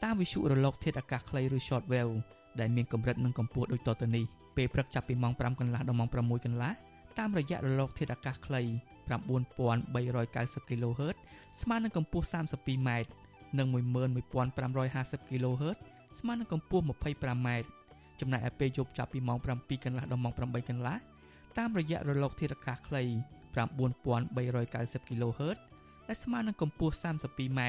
[0.03, 2.13] តាម Visual រលកធាតុអាកាសខ្លីឬ Shortwave
[2.61, 4.25] ដែលមានកម្រិតនិងកម្ពស់ដូចតទៅនេះ
[4.57, 6.73] ពេលព្រឹកចាប់ពីម៉ោង5កន្លះដល់ម៉ោង6កន្លះ
[7.19, 8.63] តាមរយៈរលកធាតុអាកាសខ្លី
[9.11, 11.17] 9390 kHz
[11.63, 12.91] ស្មើនឹងកម្ពស់ 32m
[13.59, 15.77] និង11550 kHz
[16.19, 17.49] ស្មើនឹងកម្ពស់ 25m
[18.21, 20.97] ចំណែកឯពេលយប់ចាប់ពីម៉ោង7កន្លះដល់ម៉ោង8កន្លះ
[21.59, 23.03] តាមរយៈរលកធាតុអាកាសខ្លី
[23.55, 25.59] 9390 kHz
[26.09, 27.61] ដែលស្មើនឹងកម្ពស់ 32m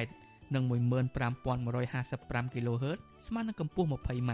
[0.55, 4.31] និង15155 kHz ស្មើនឹងកម្ពស់ 20m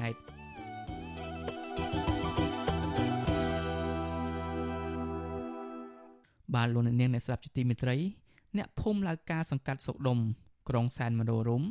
[6.55, 7.95] បាទលោកអ្នកនាងអ្នកស្ដាប់ជាទីមេត្រី
[8.57, 10.19] អ្នកភូមិឡៅការសង្កាត់សុកដុំ
[10.69, 11.63] ក្រុងសែនមនោរម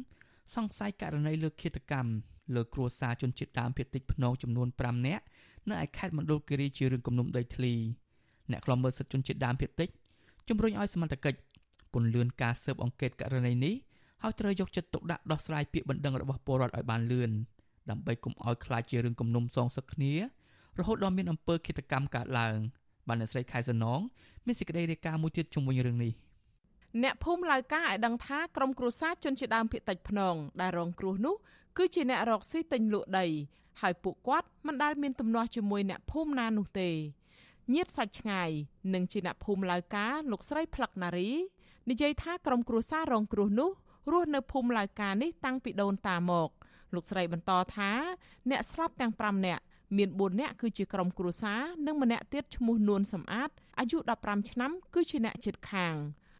[0.54, 2.12] សង្ស័យករណីលើឃាតកម្ម
[2.54, 5.24] លើគ្រួសារជនជាតិដើមភាគតិចភ្នងចំនួន5នាក់
[5.70, 7.74] នៅឯខេត្តមណ្ឌលគិរីជារឿងគំនុំដីធ្លី
[8.50, 9.88] អ្នកខ្លំមើលសិទ្ធិជនជាតិដើមភាគតិច
[10.48, 11.38] ជំរុញឲ្យសមត្ថកិច្ច
[11.92, 13.74] ពន្លឿនការស៊ើបអង្កេតករណីនេះ
[14.22, 17.30] ហើយត្រូវយកចិត្តទុកដាក់ដោះស្រាយពាក្យបណ្ដឹងរបស់ពលរដ្ឋឲ្យបានលឿន
[17.90, 20.14] ដើម្បីកុំឲ្យខ្លាចជារឿងគំនុំសងសឹកគ្នា
[20.78, 22.56] រហូតដល់មានអំពើឃាតកម្មកើតឡើង
[23.08, 24.00] បានអ្នកស្រីខែសនង
[24.46, 26.12] មានសេចក្តីរាយការណ៍មួយទៀតជុំវិញរឿងនេះ
[27.02, 31.34] អ្នកភូមិឡៅកាឲ្យដឹងថាក្រុមគ្រួសារជនជាដើមភាគតិចភ្នងដែលរងគ្រោះនោះ
[31.76, 33.26] គឺជាអ្នករកស៊ីទិញលក់ដី
[33.80, 36.90] ហើយពួកគាត់មិនដែលមានទំនាស់ជាមួយអ្នកភូមិណានោះទេ
[37.74, 38.50] ញាតិសាច់ឆ្ងាយ
[38.94, 41.30] និងជាអ្នកភូមិឡៅកាលោកស្រីផ្លឹកណារី
[41.90, 43.70] និយាយថាក្រុមគ្រួសាររងគ្រោះនោះ
[44.12, 46.50] រស់នៅភូមិឡៅកានេះតាំងពីដូនតាមក
[46.94, 47.90] លោកស្រីបន្តថា
[48.50, 49.62] អ្នកស្លាប់ទាំង5នាក់
[49.96, 55.94] មាន4នាក់គឺជាក្រុមគ្រួសារនិងម្នាក់ទៀតឈ្មោះនួនសំអាតអាយុ15ឆ្នាំគឺជាអ្នកជិតខាង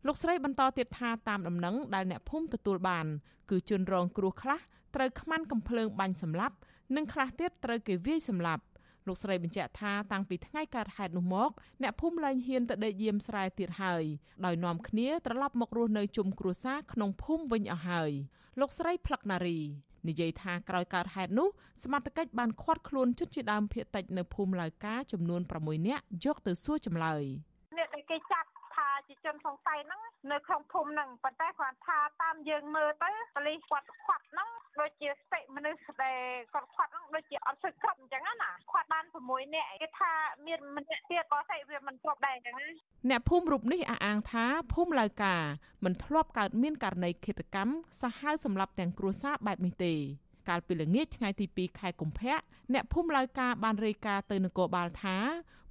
[0.07, 3.07] លោកស្រីបន្តទៀតថាតាមដំណឹងដែលអ្នកភូមិទទួលបាន
[3.51, 4.61] គឺជនរងគ្រោះខ្លះ
[4.95, 6.57] ត្រូវខ្មាន់កំភ្លើងបាញ់សម្លាប់
[6.97, 8.63] និងខ្លះទៀតត្រូវគេវាយសម្លាប់
[9.09, 11.51] លោកស្រីបញ្ជាក់ថាតាំងពីថ្ងៃកើតហេតុនោះមក
[11.83, 14.05] អ្នកភូមិលែងហ៊ានទៅដេកយាមស្រែទៀតហើយ
[14.45, 18.11] ដោយនាំគ្នាត្រឡប់មករស់នៅជុំគ្រួសារក្នុងភូមិវិញអស់ហើយ
[18.61, 19.61] លោកស្រីផ្លឹកណារី
[20.09, 21.49] និយាយថាក្រោយកើតហេតុនោះ
[21.83, 27.25] សមត្ថកិច្ចបានឃាត់ខ្លួនជនជាដើមភៀតតិចនៅភូមិឡៅកាចំនួន6នាក់យកទៅសួរចម្លើយ
[27.77, 28.49] អ្នកដែលគេចាប់
[29.11, 30.01] ថាជាជនសង្ស័យហ្នឹង
[30.33, 34.49] នៅក្នុងភូមិហ្នឹងប៉ុន្តែគាត់ថាតាមយើងមើលទៅប៉ូលីសគាត់ខាត់ហ្នឹង
[34.81, 36.21] ដូចជាស្តិមនុស្សដែល
[36.53, 40.13] គាត់ខាត់ហ្នឹងដូចជាអត់សូវគ្រប់អញ្ចឹងណាខាត់បាន6នាក់គេថា
[40.47, 42.69] មានម្នាក់ទៀតក៏ស្អីវាមិនគ្រប់ដែរអញ្ចឹងណា
[43.11, 45.37] អ្នកភូមិរូបនេះអះអាងថាភូមិឡៅកា
[45.85, 49.95] មិនធ្លាប់កើតមានករណីឃាតកម្មសាហាវសម្រាប់ទាំងគ្រួសារបែបនេះទេ
[50.49, 52.37] កាលពីល្ងាចថ្ងៃទី2ខែកុម្ភៈ
[52.73, 55.17] អ្នកភូមិឡៅកាបានរាយការណ៍ទៅនគរបាលថា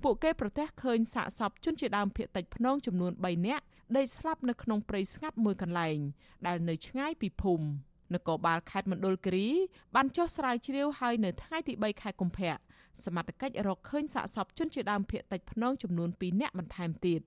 [0.04, 3.64] ពួកគេប្រទះឃើញសាកសពជនជាដើមភៀតតិចភ្នងចំនួន3នាក់
[3.98, 5.98] ដេកស្លាប់នៅក្នុងព្រៃស្ងាត់មួយកន្លែង
[6.48, 7.66] ដែលនៅឆ្ងាយពីភូមិ
[8.16, 9.50] នគរបាលខេត្តមណ្ឌលគិរី
[9.96, 12.54] បានចុះស្រាវជ្រាវហើយនៅថ្ងៃទី3ខែកុម្ភៈ
[13.04, 17.22] សមត្ថកិច្ចរកឃើញសាកសពជនជាដើមភៀតតិចភ្នងចំនួន2នាក់បន្ថែមទៀត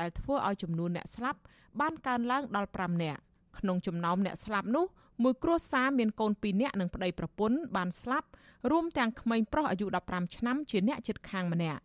[0.00, 1.40] ដែលធ្វើឲ្យចំនួនអ្នកស្លាប់
[1.80, 3.20] បានកើនឡើងដល់5នាក់
[3.58, 4.86] ក្នុងចំណោមអ្នកស្លាប់នោះ
[5.22, 8.28] មួយគ្រួសារមានកូន2នាក់និងប្តីប្រពន្ធបានស្លាប់
[8.70, 11.82] រួមទាំងក្មេងប្រុសអាយុ15ឆ្នាំជាអ្នកជិតខាងម្នាក់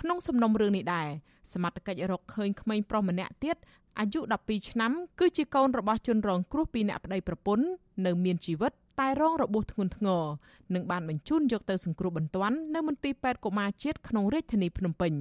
[0.00, 1.08] ក្នុងសំណុំរឿងនេះដែរ
[1.52, 3.56] សមត្ថកិច្ចរកឃើញក្មេងប្រុសម្នាក់ទៀត
[3.98, 7.66] អាយុ12ឆ្នាំគឺជាកូនរបស់ជនរងគ្រោះពីអ្នកប្តីប្រពន្ធ
[8.06, 10.24] នៅមានជីវិតតែរងរបួសធ្ងន់ធ្ងរ
[10.74, 15.12] និងបានបញ្ជូនយកទៅសង្គ្រោះបន្ទាន់នៅមន្ទីរពេទ្យកុមារជាតិក្នុងរាជធានីភ្នំពេញ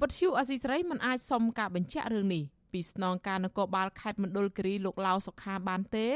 [0.00, 6.06] វត្តឈូអស៊ីសេរីមិនអាចសុំការបញ្ជាក់រឿងនេះពីស្នងការនគរបាលខេត្តមណ្ឌលគិរីលោកឡាវសុខាបានទេ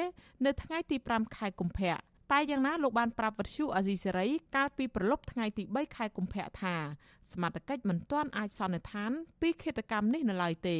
[0.45, 1.97] នៅថ្ងៃទី5ខែកុម្ភៈ
[2.33, 6.75] តែយ៉ាងណាលោកបានប្រាប់វិទ្យុអាស៊ីសេរីកាលពីប្រលប់ថ្ងៃទី3ខែកុម្ភៈថា
[7.33, 10.77] សមត្ថកិច្ចមិនទាន់អាចសន្និដ្ឋានពីឃាតកម្មនេះនៅឡើយទេ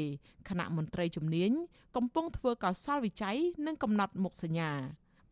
[0.49, 1.53] គណៈមន្ត្រីជំនាញ
[1.97, 4.73] កំពុងធ្វើកោសលវិច័យនិងកំណត់មុខសញ្ញា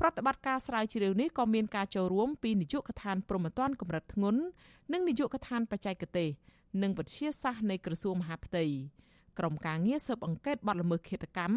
[0.01, 4.41] ប្រតិបត្តិការស្រាវជ្រាវនេះក៏មានការចូលរួមពីនាយកដ្ឋានព្រំប្រទានកម្រិតធ្ងន់
[4.93, 6.29] និងនាយកដ្ឋានបច្ចេកទេស
[6.83, 8.65] និងវិទ្យាសាស្ត្រនៃក្រសួងមហាផ្ទៃ
[9.39, 11.57] ក្រុមការងារស៊ើបអង្កេតបទល្មើសឃាតកម្ម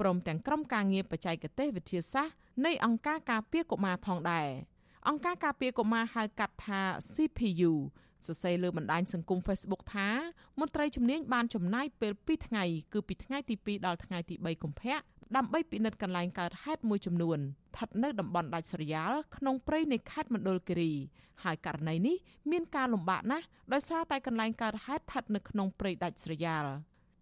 [0.00, 2.34] ព្រមទាំងក្រុមការងារបច្ចេកទេសវិទ្យាសាស្ត្រ
[2.66, 4.48] នៃអង្គការការពារកុមារផងដែរ
[5.08, 6.80] អង្គការការពារកុមារហៅកាត់ថា
[7.12, 7.72] CPU
[8.26, 10.08] សរសេរលើបណ្ដាញសង្គម Facebook ថា
[10.60, 14.96] មន្ត្រីជំនាញបានចំណាយពេល2ថ្ងៃគឺពីថ្ងៃទី2ដល់ថ្ងៃទី3កុម្ភៈ
[15.36, 20.92] ដើម្បីពិនិត្យកន្លែងកើតហេតុមួយចំនួនស្ថិតនៅតំបន់ដាច់ស្រយាលក្នុងព្រៃនៃខេត្តមណ្ឌលគិរី
[21.44, 22.16] ហើយករណីនេះ
[22.50, 26.64] មានការលំបាកណាស់ដោយសារតែកន្លែងកើតហេតុស្ថិតនៅក្នុងព្រៃដាច់ស្រយាល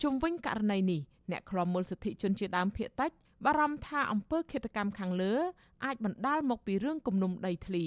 [0.05, 3.11] ជុំវិញករណីនេះអ្នកខ្លាំមើលសិទ្ធិជនជាដើមភាគតិច
[3.45, 5.35] បារម្ភថាអំពើឃាតកម្មខាងលើ
[5.85, 7.87] អាចបណ្ដាលមកពីរឿងគំនុំដីធ្លី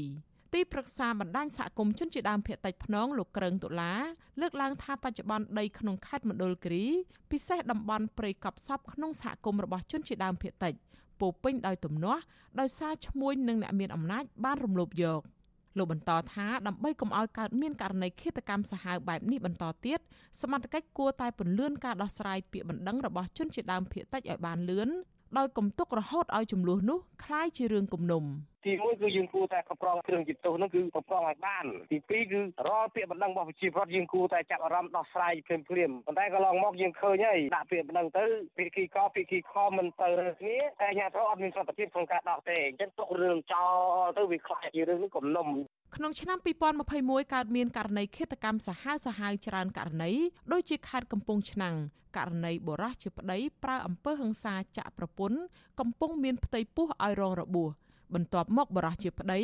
[0.54, 3.94] ទីប្រឹក្សាបណ្ដាញសហគមន៍ជនជាដើមភាគតិចភ្នងលោកក្រឹងតុលា
[4.42, 6.86] លើកឡើងថាបច្ចុប្បន្នដីក្នុងខេត្តមណ្ឌលគិរី
[7.32, 10.74] ពិសេសតំបន់ព្រៃកប់សពក្នុងសហគមន៍របស់ជនជាដើមភាគតិច
[11.20, 12.22] ពោពេញដោយទំនាស់
[12.60, 15.22] ដោយសារឈ្មួញនិងអ្នកមានអំណាចបានរំលោភយក។
[15.78, 20.00] លោកបន្តថាដើម្បីកុំឲ្យកើតមានករណីឃាតកម្មសាហាវបែបនេះបន្តទៀត
[20.42, 24.90] សមត្ថកិច្ចគួរតែពន្លឿនការដោះស្រាយពាក្យបណ្ដឹងរបស់ជនជាដើមភាគតិចឲ្យបានលឿន
[25.39, 28.25] ដោយគំទុករហូតឲ្យចំនួននោះคล้ายជារឿងគំនុំ
[28.67, 38.25] ទីមួយគឺយើងគួរតែគ្រប់គ្រងគ្រឿងជំទោសហ្នឹងគឺគ្រប់គ្រងឲ្យបានទីពីរគឺរាល់ពាក្យបណ្ដឹងរបស់ប្រជាពលរដ្ឋយើងគួរតែចាប់អារម្មណ៍ដោះស្រាយភ្លាមភ្លាមប៉ុន្តែកន្លងមកយើងឃើញហើយដាក់ពាក្យបណ្ដឹងទៅ
[38.57, 43.73] ភាគីកភាគីខមិនទៅរើគ្នាតែអាជ្ញាធរអត់មានសមត្ថភាពក្នុងការដោះទេអញ្ចឹងទុករឿងចោល
[44.19, 45.49] ទៅវាខ្លាចជារឿងនេះគំនុំ
[45.96, 46.38] ក្នុងឆ្នាំ
[46.86, 50.12] 2021កើតមានករណីឃាតកម្មសាហាវសាហាវច្រើនករណី
[50.52, 51.76] ដូចជាខេត្តកំពង់ឆ្នាំង
[52.18, 55.40] ករណីបរោះជាប្តីប្រើអំពើហិង្សាចាក់ប្រពន្ធ
[55.80, 57.70] កំពុងមានផ្ទៃពោះឲ្យរងរបួស
[58.14, 59.40] បន្ទាប់មកបរោះជាប្តី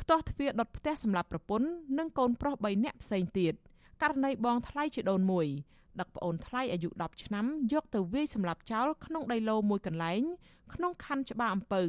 [0.00, 3.54] ខ្ទាស់ទ្វារដុតផ្ទះសម្រាប់ប្រពន្ធនិងកូនប្រុស3នាក់ផ្សេងទៀត
[4.02, 5.46] ករណីបងថ្លៃជាដូនមួយ
[6.00, 10.22] ដឹកប្អូនថ្លៃអាយុ10ឆ្នាំយកទៅវាយសម្លាប់ចោលក្នុងដីឡូមួយកន្លែង
[10.74, 11.82] ក្នុងខណ្ឌច្បារអំពៅ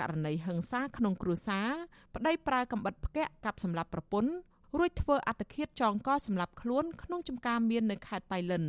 [0.00, 1.68] ករណីហិង្សាក្នុងគ្រួសារ
[2.14, 4.32] ប្តីប្រើកំបិតផ្កាក់កាប់សម្លាប់ប្រពន្ធ
[4.78, 8.64] រួចធ្វើអត្តឃាតចងកសម្លាប់ខ្លួនក្នុងចំការមាននៅខេត្តបៃលិន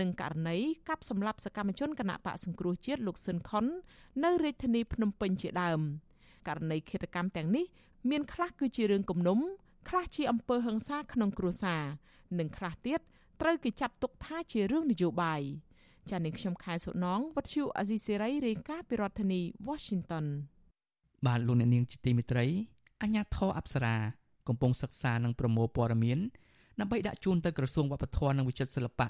[0.00, 0.58] និងករណី
[0.88, 3.64] កាប់សម្លាប់សកម្មជនគណៈបកសង្គ្រោះជាតិលោកស៊ិនខុន
[4.24, 5.80] នៅរាជធានីភ្នំពេញជាដើម
[6.48, 7.64] ករណីឃាតកម្មទាំងនេះ
[8.10, 9.38] មានខ្លះគឺជារឿងគំនុំ
[9.88, 11.82] ខ្លះជាអំពើហិង្សាក្នុងគ្រួសារ
[12.38, 13.00] និងខ្លះទៀត
[13.40, 15.42] ត្រូវគេចាត់ទុកថាជារឿងនយោបាយ
[16.10, 20.26] ចា៎នាងខ្ញុំខែសុណងវັດឈូអាស៊ីសេរីរាយការណ៍ពីរដ្ឋធានី Washington
[21.26, 22.46] បាទលោកអ្នកនាងជាទីមេត្រី
[23.02, 23.96] អញ្ញាធរអប្សរា
[24.48, 26.18] កំពុងសិក្សានិងប្រមូលព័ត៌មាន
[26.80, 29.08] ដើម្បីដាក់ជូនទៅក្រសួងវប្បធម៌និងវិចិត្រសិល្បៈ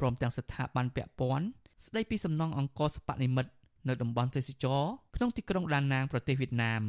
[0.00, 1.46] ព្រមទាំងស្ថាប័នពាក់ព័ន្ធ
[1.86, 3.50] ស្ដីពីសំណង់អង្គរសិប្បនិមិត្ត
[3.88, 4.82] នៅតំបន់ទេសចរ
[5.16, 6.82] ក្នុងទីក្រុងដាណាងប្រទេសវៀតណាម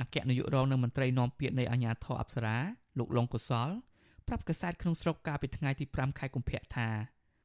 [0.00, 2.56] អគ្គនាយករងនិងមន្ត្រីនាំពាក្យនៃអាជ្ញាធរអប្សរា
[2.98, 3.68] លោកលងកុសល
[4.26, 6.88] ប្រាប់កាសែតក្នុងស្រុកកាលពីថ្ងៃទី5ខែកុម្ភៈថា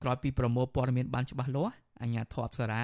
[0.04, 2.84] ក្រោយពីប្រមូលព័ត៌មានបានច្បាស់លាស់អាជ្ញាធរអប្សរា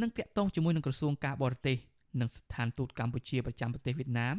[0.00, 1.78] នឹងតាក់ទងជាមួយនឹងក្រសួងការបរទេស
[2.20, 4.36] និងស្ថានទូតកម្ពុជាប្រចាំប្រទេសវៀតណាម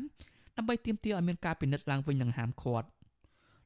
[0.57, 2.87] ដើម្បីទាមទារឲ្យមានការពិនិត្យឡើងវិញនិងហាមឃាត់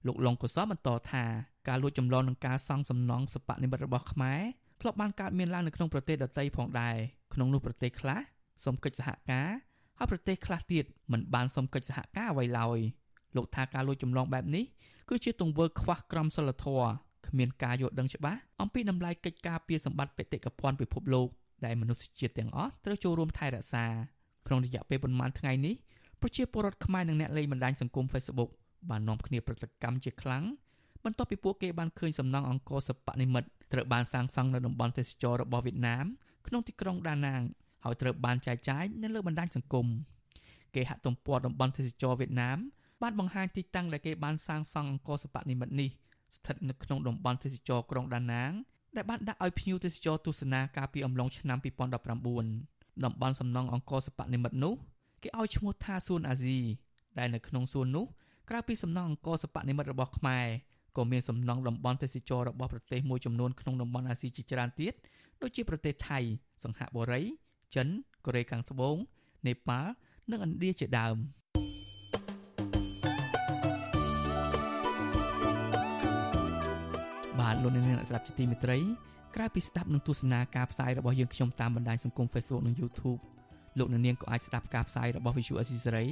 [0.08, 1.24] លោកលងកុសលបន្តថា
[1.68, 4.42] ការលួចចម្លងនឹងការសង់សំណង់សិប្បនិមិត្តរបស់ខ្មែរ
[4.82, 6.96] ធ្លាប់បានកើតមានឡើងនៅក្នុងប្រទេសដទៃផងដែរ
[7.34, 8.20] ក្នុងនោះប្រទេសខ្លះ
[8.64, 9.50] សូមកិច្ចសហការ
[9.98, 12.80] ហើយប្រទេសខ្លះទៀតមិនបានសូមកិច្ចសហការអ្វីឡើយ
[13.36, 14.66] លោកថាការលួចចម្លងបែបនេះ
[15.10, 16.90] គឺជាទង្វើខ្វះក្រមសីលធម៌
[17.28, 21.28] គ្មានការយល់ដឹងច្បាស់អំពីតម្លៃកិច្ចការពារសម្បត្តិបេតិកភណ្ឌពិភពលោក
[21.66, 23.86] ដែលមនុស្សជាតិទាំងអស់ត្រូវចូលរួមថែរក្សា
[24.48, 25.76] ក្នុងរយៈពេលប្រមាណថ្ងៃនេះ
[26.22, 28.50] ប្រជាពលរដ្ឋខ្មែរនិងអ្នកលេងបណ្ដាញសង្គម Facebook
[28.90, 30.44] បាននាំគ្នាប្រតិកម្មជាខ្លាំង
[31.04, 36.06] បន្ទាប់ពីពួកគេបានឃើញសំណង់អង្គរសិប្បនិមិត្តត្រូវបានសាងសង់នៅតំបន់ទេសចររបស់វៀតណាម
[36.48, 37.42] ក្នុងទីក្រុងដាណាង
[37.84, 39.88] ហើយត្រូវបានចែកចាយនៅលើបណ្ដាញសង្គម
[40.76, 42.58] គេហទំព័រតំបន់ទេសចរវៀតណាម
[43.02, 45.90] បានបង្ហាញទីតាំងដែលគេបានសាងសង់អង្គរសិប្បនិមិត្តនេះ
[46.36, 48.52] ស្ថិតនៅក្នុងតំបន់ទេសចរក្រុងដាណាង
[48.96, 51.96] ដែលបានដាក់ឲ្យភ្ញៀវទេសចរទស្សនាកាលពីអំឡុងឆ្នាំ2019
[53.04, 54.74] តំបន់សំណង់អង្គរសិប្បនិមិត្តនោះ
[55.24, 56.60] គេឲ្យឈ្មោះថាសួនអាស៊ី
[57.20, 58.06] ដែលនៅក្នុងសួននោះ
[58.50, 60.46] ក្រៅពីសំណង់អង្គរសិប្បនិមិត្តរបស់ខ្មែរ
[60.98, 64.94] ក៏មានសំណង់តំបន់ទេសចររបស់ប្រទេសមួយចំនួនក្នុងតំបន់អាស៊ីជាច្រើនទៀត
[65.42, 66.20] ដូចជាប្រទេសថៃ
[66.64, 67.22] សង្ហបុរី
[67.76, 67.88] ចិន
[68.26, 68.96] កូរ៉េខាងត្បូង
[69.48, 69.92] នេប៉ាល់
[70.32, 71.16] និងឥណ្ឌាជាដើម
[77.50, 78.78] បាទលោកនាងអ្នកស្ដាប់ជាទីមេត្រី
[79.36, 83.20] ក្រៅពីស្ដាប់និងទស្សនាការផ្សាយរបស់យើងខ្ញុំតាមបណ្ដាញសង្គម Facebook និង YouTube
[83.78, 86.08] លោកនាងក៏អាចស្ដាប់ការផ្សាយរបស់ Visual Assisary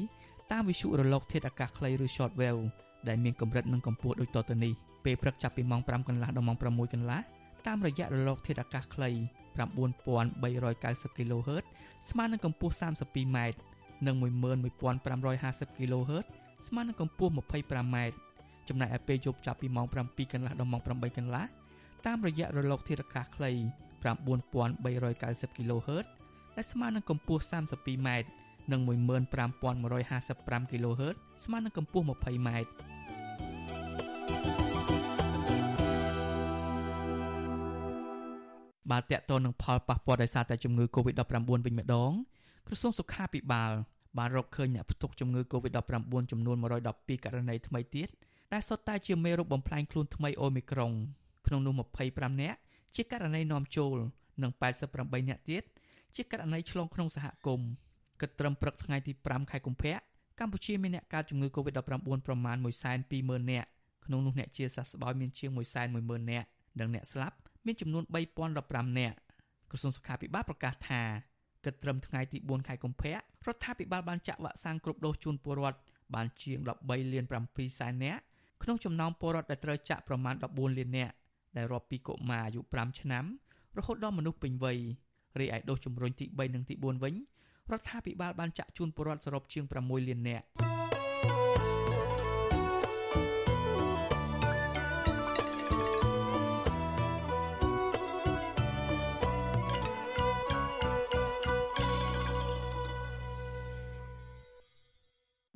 [0.52, 2.62] តាមវិទ្យុរលកធាតុអាកាសខ្លីឬ Shortwave
[3.08, 4.74] ដែលមានកម្រិតនិងកម្ពស់ដូចតទៅនេះ
[5.06, 7.20] ពេលព្រឹកចាប់ពីម៉ោង5កន្លះដល់ម៉ោង6កន្លះ
[7.68, 9.10] តាមរយៈរលកធាតុអាកាសខ្លី
[9.58, 11.66] 9390 kHz
[12.10, 13.38] ស្មើនឹងកម្ពស់ 32m
[14.06, 16.26] និង11550 kHz
[16.68, 17.98] ស្មើនឹងកម្ពស់ 25m
[18.70, 21.46] ចំណែកឯពេលយប់ចាប់ពីម៉ោង7កន្លះដល់ម៉ោង8កន្លះ
[22.06, 23.52] តាមរយៈរលកធាតុអាកាសខ្លី
[24.04, 26.06] 9390 kHz
[26.56, 28.10] ដែលស្មើនឹងកម្ពស់ 32m
[28.72, 32.50] និង15155 kHz ស្មើនឹងកម្ពស់ 20m
[38.92, 42.12] បាទតកតនឹងផលប៉ះពាល់ដោយសារតែជំងឺ Covid-19 វិញម្ដង
[42.68, 43.72] ក្រសួងសុខាភិបាល
[44.18, 46.58] បានរកឃើញអ្នកផ្ទុកជំងឺ Covid-19 ចំនួន
[46.92, 48.10] 112ករណីថ្មីទៀត
[48.54, 50.92] ដែលសុទ្ធតែជាមេរោគបំផ្លាញខ្លួនថ្មីអូមីក្រុង
[51.48, 51.74] ក្នុងនោះ
[52.08, 52.60] 25នាក់
[52.96, 53.98] ជាករណីនាំចូល
[54.44, 54.52] និង
[54.90, 55.64] 88នាក់ទៀត
[56.16, 57.70] ជាករណីឆ្លងក្នុងសហគមន៍
[58.22, 59.94] គិតត្រឹមព្រឹកថ្ងៃទី5ខែកុម្ភៈ
[60.40, 61.80] កម្ពុជាមានអ្នកកើតជំងឺ Covid-19
[62.28, 62.58] ប្រមាណ
[63.04, 63.70] 120,000នាក់
[64.06, 65.50] ក្នុងនោះអ្នកជាសះស្បើយមានជាង
[65.90, 66.48] 110,000នាក់
[66.80, 68.04] និងអ្នកស្លាប់មានចំនួន
[68.52, 69.18] 3015នាក់
[69.72, 71.02] ក្រសួងសុខាភិបាលប្រកាសថា
[71.66, 75.80] គិតត្រឹមថ្ងៃទី4ខែកុម្ភៈរដ្ឋាភិបាលបានចាក់វ៉ាក់សាំងគ្រប់ដូសជូនពលរដ្ឋ
[76.16, 78.22] បានជាង13លាន7សែននាក់
[78.64, 81.14] ក្នុងចំណោមពលរដ្ឋដែលត្រូវចាក់ប្រមាណ14លាននាក់
[81.58, 83.26] ដែលរាប់ពីកុមារអាយុ5ឆ្នាំ
[83.78, 84.78] រហូតដល់មនុស្សពេញវ័យ
[85.40, 87.14] រីឯដូសជំរុញទី3និងទី4វិញ
[87.72, 90.46] រដ្ឋាភិបាលបានចាក់ជូនពលរដ្ឋសរុបជាង6លាននាក់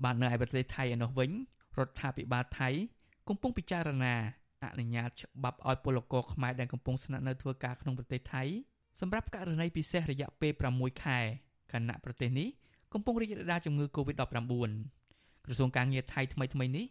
[0.03, 1.31] បាទនៅឯប្រទេសថៃឯនោះវិញ
[1.79, 2.69] រដ្ឋាភិបាលថៃ
[3.29, 4.15] កំពុងពិចារណា
[4.63, 8.43] អនុញ្ញាតច្បាប់ឲ្យពលករខ្មែរដែលកំពុងស្នាក់នៅធ្វើការក្នុងប្រទេសថៃ
[8.99, 11.19] សម្រាប់ករណីពិសេសរយៈពេល6ខែ
[11.73, 12.47] ខណៈប្រទេសនេះ
[12.93, 14.53] កំពុងរីករាលដាលជំងឺ Covid-19
[15.45, 16.85] ក្រសួងការងារថៃថ្មីថ្មីនេះ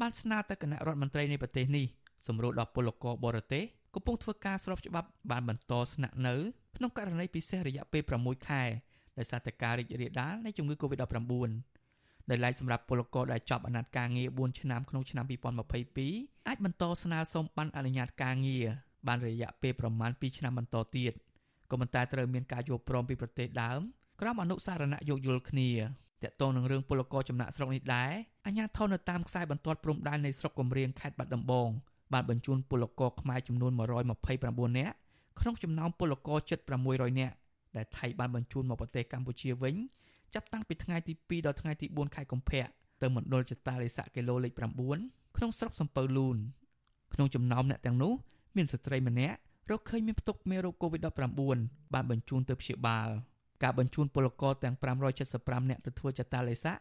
[0.00, 1.86] បានស្នើទៅគណៈរដ្ឋមន្ត្រីនៃប្រទេសនេះ
[2.26, 6.34] សម្រួលដល់ពលករបរទេសកំពុងធ្វើការស្របច្បាប់បានបន្តស្នាក់នៅ
[6.76, 8.62] ក្នុងករណីពិសេសរយៈពេល6ខែ
[9.18, 11.16] ដោយសារតែការរីករាលដាលនៃជំងឺ Covid-19
[12.30, 15.24] ដែលឡែកសម្រាប់ពលករដែលចប់អាណត្តិការងារ4ឆ្នាំក្នុងឆ្នាំ
[15.86, 18.66] 2022អាចបន្តស្នើសុំបានអនុញ្ញាតការងារ
[19.08, 21.12] បានរយៈពេលប្រមាណ2ឆ្នាំបន្តទៀត
[21.70, 23.80] ក៏ប៉ុន្តែត្រូវមានការយល់ព្រមពីប្រទេសដើម
[24.20, 25.70] ក្រោមអនុសារណៈយោគយល់គ្នា
[26.24, 28.12] តកតងនឹងរឿងពលករចំណាក់ស្រុកនេះដែរ
[28.46, 31.68] អាជ្ញាធរនៅតាមខ្សែបន្ទាត់ព្រំដែននៃស្រុកកំរៀងខេត្តបាត់ដំបង
[32.12, 34.94] បានបញ្ជូនពលករខ្មែរចំនួន129នាក់
[35.40, 36.58] ក្នុងចំណោមពលករជិត
[36.90, 37.34] 600នាក់
[37.76, 39.74] ដែលថៃបានបញ្ជូនមកប្រទេសកម្ពុជាវិញ
[40.34, 42.66] ចាប់តាំងពីថ្ងៃទី2ដល់ថ្ងៃទី4ខែកុម្ភៈ
[43.02, 44.52] ទៅមណ្ឌលចតាលេស័កគីឡូលេខ
[44.94, 46.36] 9ក្នុងស្រុកសំពៅលូន
[47.14, 48.12] ក្នុងចំណោមអ្នកទាំងនោះ
[48.56, 49.38] មានស្ត្រីម្នាក់
[49.70, 53.08] រកឃើញមានផ្ទុកមេរោគ COVID-19 បានបញ្ជូនទៅព្យាបាល
[53.62, 54.74] ការបញ្ជូនពលករទាំង
[55.22, 56.72] 575នាក់ទៅធ្វើចតាឡេសា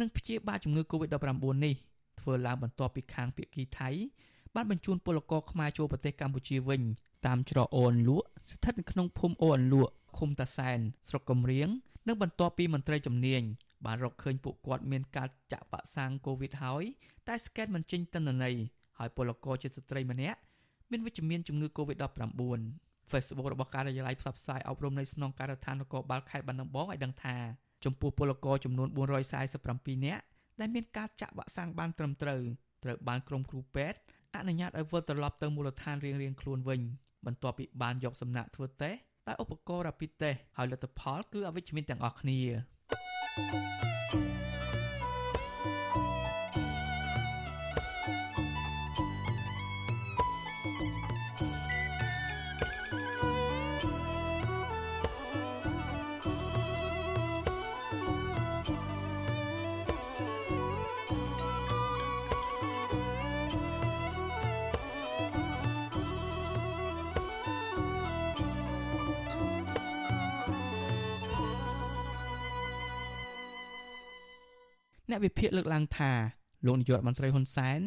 [0.00, 1.74] និងព្យាបាលជំងឺ COVID-19 នេះ
[2.20, 3.90] ធ្វើឡើងបន្ទាប់ពីខាងភាគីថៃ
[4.54, 6.82] បានបញ្ជូនពលករខ្មែរចូលប្រទេសកម្ពុជាវិញ
[7.26, 11.68] តាមច្រកអូនលក់ស្ថិតនៅក្នុងភូមិអូនលក់ ឃុំតាសែនស្រុកកំរៀង
[12.06, 13.42] និងបន្ទាប់ពីមន្ត្រីជំនាញ
[13.86, 16.84] បានរកឃើញពួកគាត់មានការចាក់វ៉ាក់សាំងកូវីដហើយ
[17.28, 18.56] តែស្កេនមិនចេញទិន្នន័យ
[18.98, 20.38] ហើយពលករជាស្ត្រីម្នាក់
[20.90, 22.60] មានវិជ្ជមានជំងឺ Covid-19
[23.10, 27.36] Facebook របស់ការិយាល័យផ្សព្វផ្សាយអប់រំនៃស្នងការដ្ឋាននគរបាលខេត្តបាត់ដំបងឲ្យដឹងថា
[27.84, 28.88] ចំពោះពលករចំនួន
[29.46, 30.22] 447នាក់
[30.60, 32.40] ដែលមានការចាក់វ៉ាក់សាំងបានត្រឹមត្រូវ
[32.84, 33.98] ត្រូវបានក្រុមគ្រូពេទ្យ
[34.36, 36.80] អនុញ្ញាតឲ្យវិលត្រឡប់ទៅមូលដ្ឋានរៀងៗខ្លួនវិញ
[37.26, 39.00] បន្ទាប់ពីបានយកសំណាក់ធ្វើតេស្ត
[39.30, 42.40] ដោយឧបករណ៍ Rapid Test ហើយលទ្ធផលគឺអវិជ្ជមានទាំងអស់គ្នា
[43.36, 44.99] thank you
[75.24, 76.12] វិភាគលើកឡើងថា
[76.66, 77.80] លោកនាយករដ្ឋមន្ត្រីហ៊ុនសែន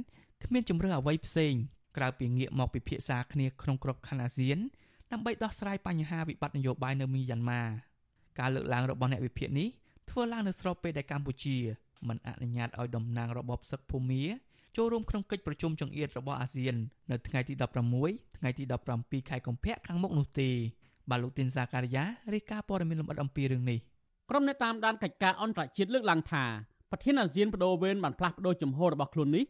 [0.43, 1.53] គ្មានជំរឿអ្វីផ្សេង
[1.97, 4.57] ក្រៅពីងាកមកពិភាក្សាគ្នាក្នុងក្របខ័ណ្ឌអាស៊ាន
[5.11, 7.63] ដើម្បីដោះស្រាយបញ្ហាវិបត្តិនយោបាយនៅមីយ៉ាន់ម៉ា
[8.39, 9.67] ការលើកឡើងរបស់អ្នកវិភាគនេះ
[10.09, 11.57] ធ្វើឡើងនៅស្របពេលដែលកម្ពុជា
[12.07, 14.23] មិនអនុញ្ញាតឲ្យតំណាងរបបសឹកភូមា
[14.77, 16.75] ចូលរួមក្នុងកិច្ចប្រជុំចង្អៀតរបស់អាស៊ាន
[17.11, 17.53] នៅថ្ងៃទី
[17.95, 18.63] 16ថ្ងៃទី
[18.97, 20.49] 17ខែកុម្ភៈខាងមុខនោះទេ
[21.09, 22.03] បាទលោកទីនសាការីយ៉ា
[22.33, 23.79] រាយការណ៍ព័ត៌មានលម្អិតអំពីរឿងនេះ
[24.29, 26.45] ក្រុមអ្នកតាមដានកិច្ចការអន្តរជាតិលើកឡើងថា
[26.95, 29.43] ប្រធានអាស៊ានបដូវវេនបានផ្លាស់ប្តូរចំហរបស់ខ្លួននេះ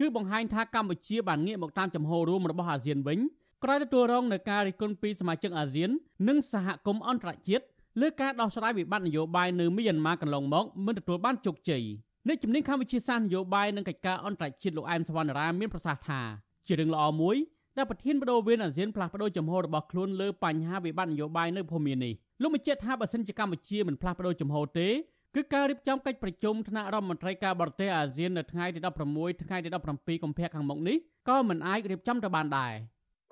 [0.00, 3.18] គឺបង្ហាញថាកម្ពុជាបានងាកមកតាមចំហរួមរបស់អាស៊ានវិញ
[3.64, 5.90] ក្រោយទទួលរងនឹងការរិះគន់ពីសមាជិកអាស៊ាន
[6.28, 7.64] និងសហគមន៍អន្តរជាតិ
[8.00, 11.82] លើការដោះស្រាយវិបត្តិនយោបាយនៅមីយ៉ាន់ម៉ាកន្លងមកមិនទទួលបានជោគជ័យ
[12.26, 16.20] អ្នកជំនាញកម្ពុជាសាស្ត្រនយោបាយនិងកិច្ចការអន្តរជាតិលោកអែមសវណ្ណរាមានប្រសាសន៍ថា
[16.66, 17.36] ជារឿងល្អមួយ
[17.76, 24.88] ដែលប្រធានបដូវវេនអាស៊ានផ្លាស់ប្តូរចំហរបស់ខ្លួនលើបញ្ហាវិបត្តិនយោបាយនៅភូមិនេះលោកបញ្ជាក់ថាបើសិនជាកម្ពុជាមិនផ្លាស់ប្តូរចំហទេ
[25.34, 30.96] គឺការរៀបចំកិច្ចប្រជុំថ្នាក់រដ្ឋមន្ត្រីការបរទេសអាស៊ាននៅថ្ងៃទី16ថ្ងៃទី17កុម្ភៈខាងមុខនេះ
[31.28, 32.74] ក៏មិនអាចរៀបចំទៅបានដែរ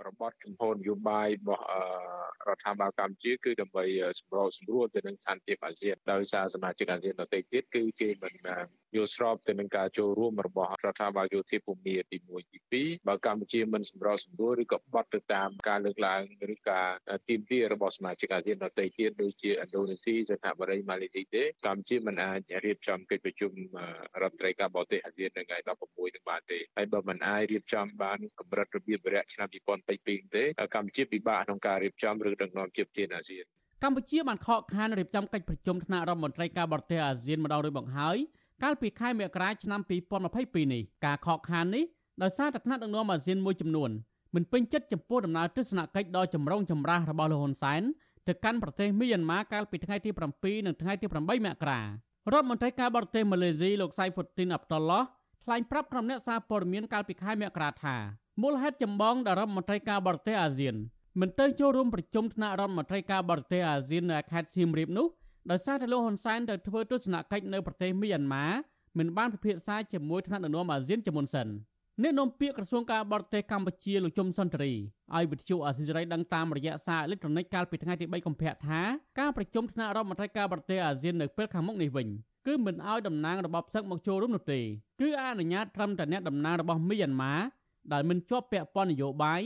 [0.07, 1.65] របបជំហរនយោបាយរបស់
[2.49, 3.85] រដ្ឋាភិបាលកម្ពុជាគឺដើម្បី
[4.21, 8.35] សម្របសម្រួលទៅនឹងសន្តិភាពអាស៊ានដោយសារសមាជិកអាស៊ានដទៃទៀតគឺគេមិន
[8.97, 16.23] យល់ស្របទៅនឹងការចូលរួមរបស់រដ្ឋាភិបាលយោធាភូមិទី1ទី2បើកម្ពុជាមិនសម្របសម្រួលឬក៏បត់ទៅតាមការលើកឡើង
[16.55, 16.89] ឬការ
[17.29, 23.53] ទាមទាររបស់សមាជិកអាស៊ានដទៃទៀតដូចជាឥណ្ឌូនេស៊ីសិង្ហបុរីម៉ាឡេស៊ីទេកម្ពុជាមិនអាចរៀបចំកិច្ចប្រជុំ
[24.23, 25.69] រដ្ឋមន្ត្រីការបរទេសអាស៊ាននៅថ្ងៃ16
[26.15, 29.49] នឹងបានទេហើយបើមិនអាចរៀបចំបានកម្រិតរបៀបវរៈឆ្នាំ
[29.89, 33.45] 2022ទេកម្ពុជាពិបាកក្នុងការរៀបចំឬដឹកនាំជាប្រធានអាស៊ាន
[33.83, 38.17] កម្ពុជាបានខកខានរៀបចំកិច្ចប្រជុំថ្នាក់រដ្ឋមន្ត្រីការបរទេសអាស៊ានម្ដងរួចមកហើយ
[38.63, 41.85] កាលពីខែមករាឆ្នាំ2022នេះការខកខាននេះ
[42.23, 43.91] ដោយសារតែថ្នាក់ដឹកនាំអាស៊ានមួយចំនួន
[44.35, 47.83] មិនពេញចិត្តចំពោះដំណើរទស្សនកិច្ចដ៏ចម្រូងចម្រាសរបស់លោកហ៊ុនសែន
[48.29, 51.85] ទៅកាន់ប្រទេសមីយ៉ាន់ម៉ាកាលពីថ្ងៃទី7និងថ្ងៃទី8មករារ
[52.33, 55.03] ដ្ឋមន្ត្រីការបរទេសម៉ាឡេស៊ីលោកសៃហ្វូទីនអាប់តុលឡោះ
[55.45, 57.97] ថ្លែងប្រាប់ក្រុមអ្នកសារព័ត៌មានកាលពីខែមករាថា
[58.43, 60.75] មូលហេតុចម្បងដែលរដ្ឋមន្ត្រីការបរទេសអាស៊ាន
[61.21, 65.07] មិនទៅចូលរួមប្រជុំថ្នាក់រដ្ឋមន្ត្រីការបរទេសអាស៊ាននៅខេត្តសៀមរាបនោះ
[65.51, 68.47] ដោយសារតែលោកហ៊ុនសែនទៅធ្វើទស្សនកិច្ចនៅប្រទេសមីយ៉ាន់ម៉ា
[68.99, 71.49] មិនបានពិភាក្សាជាមួយថ្នាក់ដឹកនាំអាស៊ានជាមុនសិន
[72.03, 74.71] អ្នកនាំពាក្យក្រសួងការបរទេសកម្ពុជាលោកជុំសុនទ្រី
[75.17, 78.81] ឲ្យវិទ្យុអាស៊ីសេរីដឹងតាមរយៈសារអេឡិចត្រូនិកកាលពីថ្ងៃទី3កុម្ភៈថា
[79.19, 82.09] ការប្រជុំថ្នាក់រដ្ឋមន្ត្រីការបរទេសអាស៊ាននៅពេលខាងមុខនេះវិញ
[82.47, 84.61] គឺមិនឲ្យតំណាងរបបសឹកមកចូលរួមនោះទេ
[85.01, 87.35] គឺអនុញ្ញាតត្រឹមតែអ្នកតំណាងរបស់មីយ៉ាន់ម៉ា
[87.93, 89.41] ដែលមិនជាប់ពាក់ព័ន្ធនយោបាយ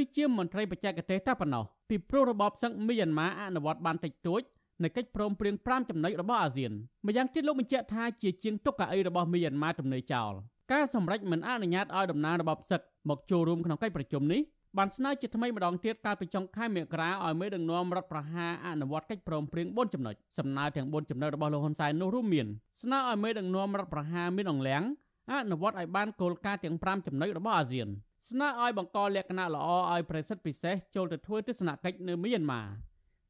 [0.00, 4.42] ឬជាមន្ត្រីបច្ចេកទេសតែប៉ុណ្ណោះពីព្រោះរបបសឹកមីយ៉ាន់ម៉ាអនុវត្តបានតិចតួច
[4.82, 6.72] នៃកិច្ចព្រមព្រៀង5ចំណុចរបស់អាស៊ាន
[7.06, 10.32] ម្យ៉ាងទៀតលោកបញ្ជាក់ថាជាជាងទុកកៅអីរបស់មីយ៉ាន់ម៉ាទំនេរចោល
[10.72, 14.40] ការសម្រេចមិនអនុញ្ញាតឲ្យតំណាងរបបសឹកមកចូលរួមក្នុងកិច្ចប្រជុំនេះ
[14.78, 22.46] បានស្នើជាថ្មីម្ដងទៀតកាលពីចុងខែមករាឲ្យមេដឹកនាំរដ្ឋប្រហារអនុវត្តកិច្ចព្រមព្រៀង4ចំណុចសំណើទាំង4ចំណុចរបស់លោកហ៊ុនសែននោះរួមមាន
[22.82, 25.11] ស្នើឲ្យមេដឹកនាំរដ្ឋប្រហារមានអង្លាំងអ
[25.50, 27.88] នុវត្តឲ្យបានគោលការណ៍ទាំង5ចំណុចរបស់អាស៊ាន
[28.30, 32.62] ស្នើឲ្យបង្កលក្ខណៈល្អឲ្យប្រសិទ្ធពិសេសចូលទៅធ្វើទស្សនកិច្ចនៅមីយ៉ាន់ម៉ា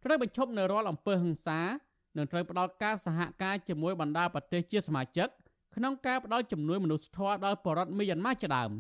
[0.05, 1.61] ត្រូវបញ្ឈប់នៅរាល់អំពើហិង្សា
[2.17, 5.29] និងត្រូវផ្ដល់ការសហការជាមួយបណ្ដាប្រទេសជាសមាជិក
[5.77, 8.71] ក្នុងការផ្ដល់ជំនួយមនុស្សធម៌ដល់ប្រជារដ្ឋមីយ៉ាន់ម៉ាជាដើម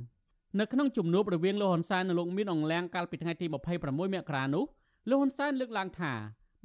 [0.60, 4.64] នៅក្នុងជំនួបរវាងលោកហ៊ុនសែននិងលោកមីនអងលៀងកាលពីថ្ងៃទី26មករានោះ
[5.08, 6.12] លោកហ៊ុនសែនលើកឡើងថា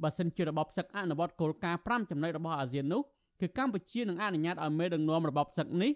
[0.02, 3.02] បើសិនជារបបសឹកអនុវត្តគោលការណ៍5ចំណុចរបស់អាស៊ាននោះ
[3.40, 5.90] គឺកម្ពុជានឹងអនុញ្ញាតឲ្យមេដឹកនាំរបបសឹកនេះ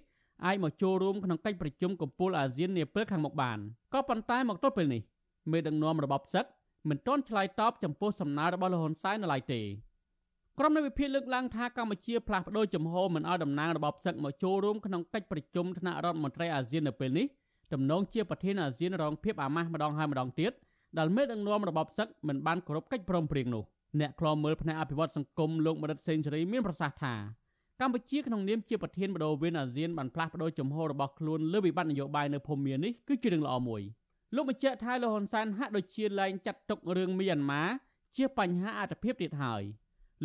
[0.46, 3.58] អាចមកចូលរួមក្នុងកិច្ចប្រជុំកំពូលអាស៊ាននាពេលខាងមុខបាន
[3.92, 5.02] ក៏ប៉ុន្តែមកទល់ពេលនេះ
[5.50, 6.44] មេដឹកនាំរបបសឹក
[6.88, 9.60] មិនទាន់ឆ្លើយតបចំពោះសំណើរបស់លោកហ៊ុនសែននៅឡើយទេ
[10.58, 17.26] ក្រុមនៃវិភាគលើកឡើងថាកម្ពុជាផ្លាស់ប្តូរចំហមិនឲ្យតំណាងរបបសឹកមកចូលរួមក្នុងកិច្ចប្រជុំថ្នាក់រដ្ឋមន្ត្រីអាស៊ាននៅពេលនេះ
[17.72, 20.52] ទំនងជាប្រធានអាស៊ានរងភាពអាម៉ាស់ម្ដងហើយម្ដងទៀត
[20.98, 23.64] ដែលមេដឹកនាំរបបសឹកមិនបានគោរពកិច្ចព្រមព្រៀងនោះ
[24.00, 27.14] អ្នកខ្លោមើលផ្នែកអភិវឌ្ឍសង្គមលោកមរិតសេនស៊ូរីមានប្រសាសន៍ថា
[27.82, 33.82] កម្ពុជាក្នុងនាមជាប្រធានបដូវវេនអាស៊ានបានផ្លាស់ប្តូរចំហរបស់ខ្លួនលើវិបត្តិនយោបាយនៅភូមានេះគឺជារឿងល្អមួយ
[34.34, 37.62] លោកបញ្ជាក់ថាលោកហ៊ុនសែនហាក់ដូចជាលែងចាត់ទុករឿងមីយ៉ាន់ម៉ា
[38.16, 39.62] ជាបញ្ហាអត្ថភាពទៀតហើយ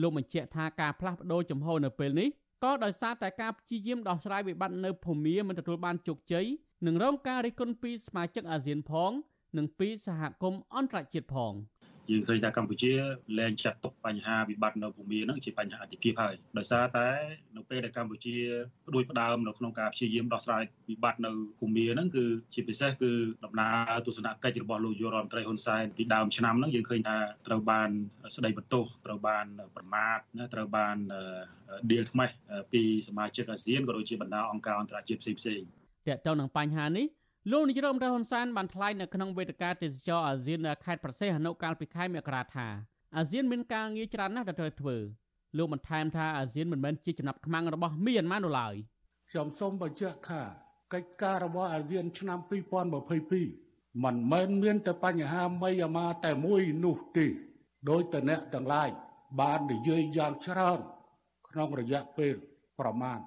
[0.01, 2.30] លោកបញ្ជាក់ថាការផ្លាស់ប្តូរចំហនៅពេលនេះ
[2.64, 6.45] ក៏ដោយសារតែការព្យាយាមដោះស្រាយវិបត្តិនៅភូមាមិនទទួលបានជោគជ័យ
[6.86, 9.12] និងរងការរិះគន់ពីសមាជិកអាស៊ានផង
[9.58, 11.53] និងពីសហគមន៍អន្តរជាតិផង។
[12.12, 12.93] យើងឃើញថាកម្ពុជា
[13.39, 17.10] លែងចាត់ទុកបញ្ហាវិបត្តិនៅភូមិហ្នឹងជាបញ្ហាអតិភិបហើយដោយសារតែ
[17.58, 18.36] នៅពេលដែលកម្ពុជា
[18.88, 23.12] ផ្ដួចផ្ដើមនៅក្នុងការព្យាយាមដោះស្រាយវិបត្តិនៅភូមិហ្នឹងគឺជាពិសេសគឺ
[23.45, 27.89] ដំណើរទស្សនកិច្ចរបស់លោកយុរដ្ឋមន្ត្រីហ៊ុនសែនពីដើមឆ្នាំហ្នឹងយើងឃើញថាត្រូវបាន
[28.36, 29.45] ស្ដីបន្ទោសត្រូវបាន
[29.76, 30.95] ប្រមាថណាត្រូវបាន
[31.91, 32.30] ដៀលថ្មេះ
[32.74, 35.68] ពីសមាជិកអាស៊ានក៏ដូចជាបណ្ដាអង្គការអន្តរជាតិផ្សេងៗ
[36.08, 37.05] តើតើនឹងបញ្ហានេះ
[37.51, 42.67] លោកនាយរដ្ឋមន្ត្រីហ៊ុនសែនបានថ្លែងនៅក្នុងវេទិកាទេសចរអាស៊ាននៅខេត្តប្រសេះអនុកាលពីខែមករាថា
[43.17, 44.95] អាស៊ានមានការងារច្រើនណាស់ដែលត្រូវធ្វើ
[45.57, 48.75] លោកបន្ថែមថាអាស៊ានមិនមែនជាចំណាប់ខ្មាំងរបស់មីយ៉ាន់ម៉ានោះឡើយ
[49.31, 50.41] ខ្ញុំសូមបញ្ជាក់ថា
[50.93, 52.39] កិច្ចការរបស់អាស៊ានឆ្នាំ
[53.21, 57.25] 2022មិនមែនមានតែបញ្ហាមីយ៉ាម៉ាតែមួយនោះទេ
[57.89, 58.89] ដោយតអ្នកទាំងឡាយ
[59.39, 60.79] បាននិយាយយ៉ាងច្រើន
[61.49, 62.35] ក្នុងរយៈពេល
[62.79, 63.19] ប្រមាណ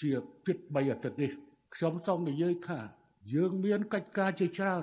[0.00, 0.12] ជា
[0.46, 1.32] ជិត3អាទិត្យនេះ
[1.74, 2.80] ខ្ញុំសូមនិយាយថា
[3.34, 4.82] យើងមានកិច្ចការជាច្រើន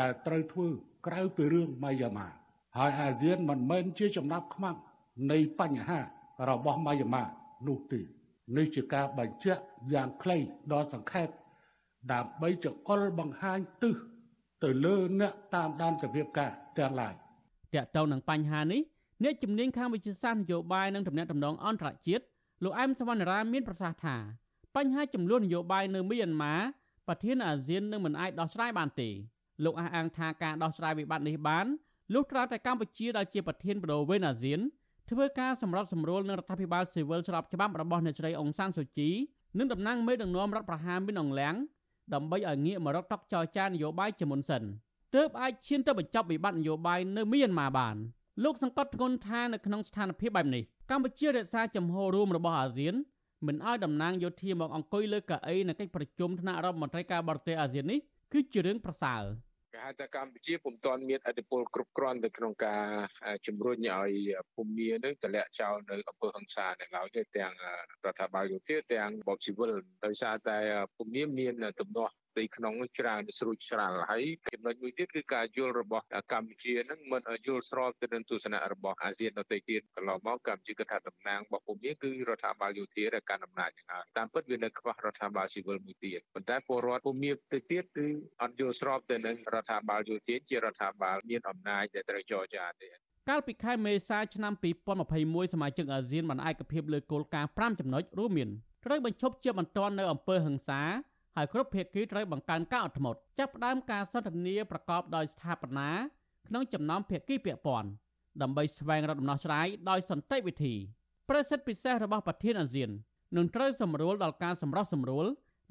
[0.00, 0.68] ដែលត្រូវធ្វើ
[1.06, 2.28] ក្រៅពីរឿងម៉ៃយ៉ាម៉ា
[2.76, 4.76] ហើយអាស៊ានមិនមែនជាចំណាប់ខ្មាំង
[5.30, 5.98] នៃបញ្ហា
[6.48, 7.24] របស់ម៉ៃយ៉ាម៉ា
[7.66, 8.00] នោះទេ
[8.56, 9.62] នេះជាការបញ្ជាក់
[9.92, 10.38] យ៉ាងខ្លី
[10.72, 11.28] ដល់សង្ខេប
[12.12, 13.96] ដើម្បីចង្អុលបង្ហាញទិស
[14.62, 17.14] ទៅលើអ្នកតាមដានសភាពការទាំងឡាយ
[17.74, 18.82] តកតងនឹងបញ្ហានេះ
[19.22, 22.24] អ្នកជំនាញខាងវិទ្យាសាស្ត្រនយោបាយនិងទំនាក់ទំនងអន្តរជាតិ
[22.64, 24.16] លោកអែមសវណ្ណរាមានប្រសាសន៍ថា
[24.76, 26.54] បញ្ហាចំនួននយោបាយនៅមីយ៉ាន់ម៉ា
[27.08, 29.08] ប្រធានអាស៊ាននឹងមិនអាចដោះស្រាយបានទេ
[29.64, 31.66] លោកអះអាងថាការដោះស្រាយវិបត្តិនេះបាន
[32.14, 34.60] លុះត្រាតែកម្ពុជាដែលជាប្រធានបដូវវេនអាស៊ាន
[35.10, 39.10] ធ្វើការសម្របសម្រួលនឹងរដ្ឋាភិបាលស៊ីវិលស្របច្បាប់របស់អ្នកស្រីអង្សានស៊ូជី
[39.58, 41.54] និងតំណាងមេដឹកនាំរដ្ឋប្រហារមីនអងលៀង
[42.14, 44.62] ដើម្បីឲ្យងាកមករកតុកចរចានយោបាយជាមុនសិន
[45.14, 47.96] ទើបអាចឈានទៅបញ្ចប់វិបត្តិនយោបាយនៅមីយ៉ាន់ម៉ាបាន
[48.44, 52.94] លោកសង្កត់ធ្ងន់ថានៅក្នុងស្ថានភាពបែបនេះកម្ពុជារក្សាចំហរួមរបស់អាស៊ាន
[53.44, 57.98] មិនឲ្យតំណាងយោធាមកអង្គុយលើកៅអីនៅកិច្ចប្រជុំថ្នាក់រដ្ឋមន្ត្រីការបរទេសអាស៊ាននេះ
[58.32, 59.22] គឺជារឿងប្រសើរ
[59.74, 62.84] គេហៅថាកម្ពុជាពុំទាន់មានអធិបុលគ្រប់គ្រាន់ទៅក្នុងការ
[63.46, 64.12] ជំរុញឲ្យ
[64.54, 67.52] ភូមិនឹងតម្លាក់ចោលនៅអំពើហិង្សានៅឡើយទេទាំង
[68.04, 69.72] រដ្ឋាភិបាលយោធាទាំងបបស៊ីវិល
[70.04, 70.58] ដោយសារតែ
[70.96, 74.24] ភូមិមានទំនាស់ ផ្ទៃក្នុងច្រើនស្រួចស្រាលហើយ
[74.54, 88.06] ចំណុចមួយទៀតគឺការយល់របស់កម្ពុជានឹងមិនយល់ស្របទៅនឹងទស្សនៈរបស់អាស៊ានដទៃទៀតកន្លងមកកម្ពុជាគិតថាតំណាងរបស់ភូមិគឺរដ្ឋាភិបាលយោធាដែលកាន់អំណាចយ៉ាងហើយតាមពិតវានៅខ្វះរដ្ឋាភិបាលស៊ីវិលមួយទៀតប៉ុន្តែពលរដ្ឋភូមិទៅទៀតគឺ
[88.42, 92.88] អត់យល់ស្របទៅនឹងរដ្ឋាភិបាលយោធាជារដ្ឋាភិបាលមានអំណាចដែលត្រូវចរចាទេ
[93.28, 94.52] កាលពីខែមេសាឆ្នាំ
[95.02, 98.50] 2021សមាជិកអាស៊ានបានឯកភាពលើគោលការណ៍5ចំណុចរួមមាន
[98.84, 100.82] ត្រូវបញ្ឈប់ជាបន្ទាន់នៅអំពើហិង្សា
[101.36, 105.90] ហើយគ្រប់ភាគីត្រូវបង្កើនការអត់ធ្មត់ចាប់ផ្ដើមការសន្ទនាប្រកបដោយស្ថាបនា
[106.48, 107.88] ក្នុងចំណោមភាគីពាក់ព័ន្ធ
[108.42, 110.74] ដើម្បីស្វែងរកដំណោះស្រាយដោយសន្តិវិធី
[111.28, 112.90] ប្រសិទ្ធពិសេសរបស់ប្រធានអាស៊ាន
[113.36, 115.26] នឹងត្រូវសម្រួលដល់ការសម្រោះសម្រួល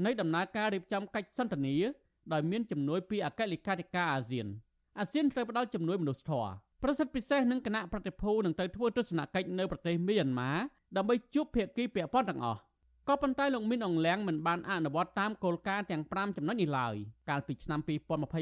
[0.05, 1.75] នៃដំណើរការរៀបចំកិច្ចសន្ទនា
[2.33, 4.47] ដោយមានជំនួយពីអគ្គលេខាធិការអាស៊ាន
[4.99, 6.49] អាស៊ានត្រូវផ្ដល់ជំនួយមនុស្សធម៌
[6.83, 10.51] ប្រសិទ្ធពិសេសនឹងគណៈប្រតិភូនឹងទៅធ្វើទស្សនកិច្ចនៅប្រទេសមីយ៉ាន់ម៉ា
[10.97, 12.59] ដើម្បីជួបភាគីពាក់ព័ន្ធទាំងអស់
[13.09, 16.95] ក៏ប៉ុន្តែលោកមីនអងលៀងមិនបានអនុវត្តតាមគោលការណ៍ទាំង5ចំណុចនេះឡើយ
[17.29, 17.79] កាលពីឆ្នាំ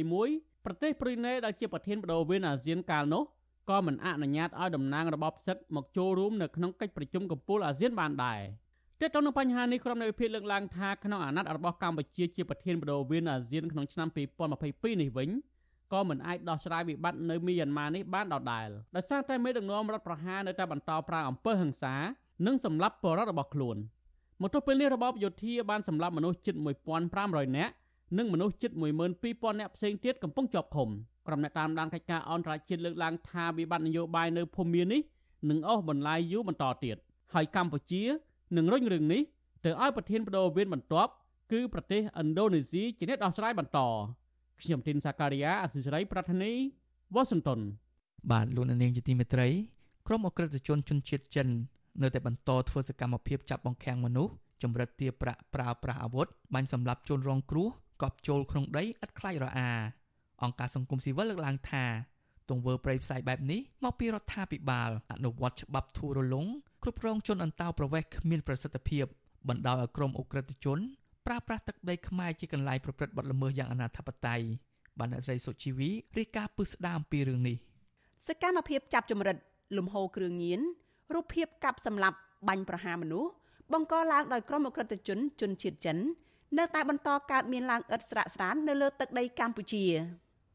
[0.01, 3.23] 2021ប្រទេសប្រ៊ុយណេដែលជាប្រធានបដូវវេនអាស៊ានកាលនោះ
[3.69, 8.41] ក៏មិនអនុញ្ញាតឲ្យតំណាងរបបផ្សឹកមកចូលរួមនៅក្នុងកិច្ចប្រជុំកំពូលអាស៊ានបានដែរ
[8.99, 14.07] ទាក់ទងនឹងបញ្ហានេះក្រុមនៃវិភាគលើកឡើងថាក្នុងអាណត្តិរបស់កម្ពុជាជាប្រធានបដូវវេនអាស៊ានក្នុងឆ្នាំ
[14.55, 15.29] 2022នេះវិញ
[15.93, 21.95] ក៏មិនអាចដោះស្រាយវិបត្តិនៅមីយ៉ាន់ម៉ានេះបានដដែលដោយសារតែមេដឹកនាំរដ្ឋប្រហារនៅតែបន្តប្រើអំពើហិង្សា
[22.45, 23.77] និងសម្លាប់ពលរដ្ឋរបស់ខ្លួន។
[24.43, 26.55] មកទល់ពេលនេះរបបយោធាបានសម្លាប់មនុស្សជិត
[27.05, 27.73] 1500នាក់
[28.17, 28.71] និងមនុស្សជិត
[29.19, 30.89] 12000នាក់ផ្សេងទៀតកំពុងជាប់ឃុំ
[31.27, 35.01] ក្រុមអ្នកតាមដានកិច្ចការអន្តរជាតិលើកឡើងថាវិបត្តិនយោបាយនៅភូមានេះ
[35.49, 36.97] នឹងអស់បន្លាយយូរបន្តទៀត
[37.33, 38.03] ហើយកម្ពុជា
[38.57, 39.21] នឹងរុញរឿងនេះ
[39.65, 41.11] ទៅឲ្យប្រធានបដូវវេនបន្ទាប់
[41.51, 43.79] គឺប្រទេសឥណ្ឌូនេស៊ីជាអ្នកដោះស្រាយបន្ត
[44.61, 46.51] ខ្ញុំទីនសាការីយ៉ាអសិរ័យប្រធានី
[47.15, 47.59] វ៉ាស៊ីនតោន
[48.31, 49.47] បាទលោកនាងជាទីមេត្រី
[50.07, 51.47] ក្រុមអក្រិតជនជនជាតិចិន
[52.01, 54.33] នៅតែបន្តធ្វើសកម្មភាពចាប់បង្ខាំងមនុស្ស
[54.63, 57.69] ចម្រិតទារប្រាក់ប្រើប្រាស់អាវុធបាញ់សម្លាប់ជនរងគ្រោះ
[58.01, 59.69] កប់ចូលក្នុងដីឥតខ្លាចរអា
[60.43, 61.85] អង្គការសង្គមស៊ីវិលលើកឡើងថា
[62.49, 66.45] ទង្វើប្រៃផ្សាយបែបនេះមកពីរដ្ឋាភិបាលអនុវត្តច្បាប់ធូររលុង
[66.83, 69.05] គ្រប់គ្រងជនអន្តោប្រវេសន៍គ្មានប្រសិទ្ធភាព
[69.49, 70.79] បណ្ដោយឲ្យក្រុមអ ுக ្រិតជន
[71.25, 74.41] ប្រើប្រាស់ទឹកដីខ្មែរជាកន្លែងប្រព្រឹត្តបទល្មើសយ៉ាងអនាធបត័យ
[74.99, 77.57] បានអ្នកស្រីសុជីវីរាយការណ៍ពឹស្ដារអំពីរឿងនេះ
[78.27, 79.37] សកម្មភាពចាប់ចម្រិត
[79.77, 80.61] លំហូរគ្រឿងញៀន
[81.13, 83.31] រូបភាពកាប់សម្លាប់បាញ់ប្រហារមនុស្ស
[83.73, 85.97] បង្កឡើងដោយក្រុមអក្រិតជនជនជាតិចិន
[86.57, 89.83] នៅតែបន្តកើតមានឡើងឥតស្រាកស្រាននៅលើទឹកដីកម្ពុជា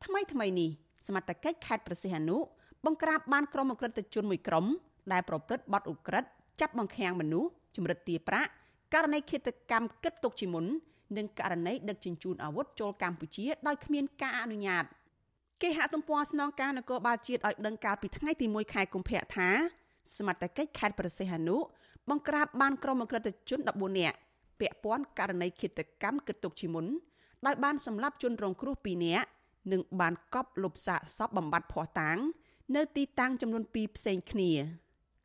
[0.05, 0.71] ថ្មីថ្មីនេះ
[1.07, 2.39] សមត្ថកិច្ចខេត្តប្រសិទ្ធអនុ
[2.87, 4.67] បង្ក្រាបបានក្រុមអក្រិតជនមួយក្រុម
[5.13, 6.29] ដែលប្រព្រឹត្តបទឧក្រិដ្ឋ
[6.61, 8.51] ចាប់បង្ខាំងមនុស្សជំរិតទារប្រាក់
[8.95, 10.65] ករណីឃាតកម្មគិតទុកជាមុន
[11.17, 14.85] និងករណីដឹកជញ្ជូនអាវុធចូលកម្ពុជាដោយគ្មានការអនុញ្ញាត
[15.63, 19.49] គេហទំព័រស្នងការនគរបាលជាតិឲ្យដឹងកាលពីថ្ងៃទី1ខែកុម្ភៈថា
[20.17, 21.57] សមត្ថកិច្ចខេត្តប្រសិទ្ធអនុ
[22.11, 24.17] បង្ក្រាបបានក្រុមអក្រិតជន14នាក់
[24.61, 26.87] ពាក់ព័ន្ធករណីឃាតកម្មគិតទុកជាមុន
[27.47, 29.27] ដោយបានសម្លាប់ជនរងគ្រោះ2នាក់
[29.73, 32.19] និងបានកប់លុបសាកសពបំបត្តិភ័ស្តុតាង
[32.77, 34.53] នៅទីតាំងចំនួន2ផ្សេងគ្នា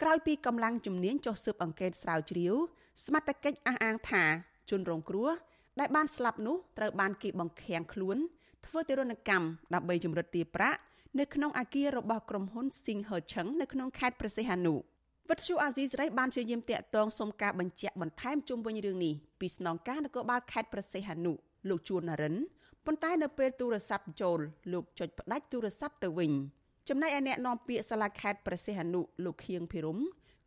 [0.01, 2.53] ក្រោយពីកម្លាំងជំនាញចុះស៊ើបអង្កេតស្រាវជ្រាវ
[3.05, 4.23] សមត្ថកិច្ចអះអាងថា
[4.69, 5.29] ជនរងគ្រោះ
[5.79, 8.17] ដែលបានស្លាប់នោះត្រូវបានគេបង្ខាំងខ្លួន
[8.65, 10.79] ធ្វើទារុណកម្មដើម្បីជំរិតទារប្រាក់
[11.19, 14.73] នៅក្នុងអាគាររបស់ក្រុមហ៊ុន Sing Her Cheng នៅក្នុងខេត្តព្រះសីហនុ
[15.29, 21.33] វិទ្យុអាស៊ីសេរីបានព្យាយាមតាក់ទងសុំការបញ្ជាក់បន្ថែមជុំវិញរឿងនេះពីស្នងការនគរបាលខេត្តប្រសេះហនុ
[21.69, 22.35] លោកជួននរិន
[22.85, 24.39] ប៉ុន្តែនៅពេលទូរស័ព្ទចូល
[24.73, 26.31] លោកចុចផ្ដាច់ទូរស័ព្ទទៅវិញ
[26.89, 29.99] ចំណែកឯអ្នកនាំពាក្យសាលាខេត្តប្រសេះហនុលោកខៀងភិរម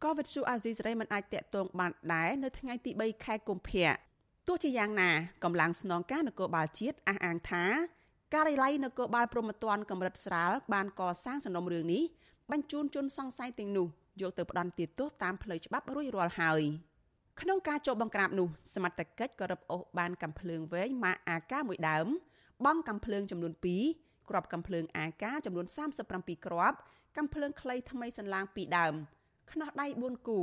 [0.02, 3.90] ក៏វិទ្យុអាស៊ីសេរីមិនអាចតាក់ទងបានដែរនៅថ្ងៃទី3ខែកុម្ភៈ
[4.48, 5.10] ទោះជាយ៉ាងណា
[5.44, 7.64] កម្លាំងស្នងការនគរបាលជាតិអះអាងថា
[8.34, 12.02] ការិយាល័យនគរបាលព្រំប្រទានកម្រិតស្រាលបានកសាងសំណុំរឿងនេះ
[12.50, 13.86] បញ្ជូនជនសង្ស័យទាំងនោះ
[14.20, 16.62] យកទៅផ្ដន្ទាទោសតាមផ្លូវច្បាប់រួចរាល់ហើយ
[17.40, 22.06] ក្នុងការចូលបង្ក្រាបនោះសមត្ថកិច្ចក៏រឹបអូសបានកំភ្លើងវែងម៉ាកអាកាមួយដើម
[22.64, 23.52] បង់កំភ្លើងចំនួន
[23.90, 25.66] 2គ្រាប់កំភ្លើងអាកាចំនួន
[26.06, 26.78] 37គ្រាប់
[27.16, 28.94] កំភ្លើងខ្លីថ្មីសន្លាង2ដើម
[29.52, 30.38] ខ្នោះដៃ4គូ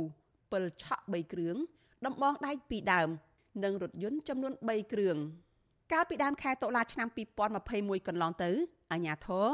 [0.52, 1.56] ពិលឆក់3គ្រឿង
[2.06, 3.08] ដំបងដែក2ដើម
[3.64, 5.18] និងរថយន្តចំនួន3គ្រឿង
[5.92, 7.08] កាលពីដើមខែតុលាឆ្នាំ
[7.58, 8.50] 2021កន្លងទៅ
[8.92, 9.48] អាជ្ញាធរ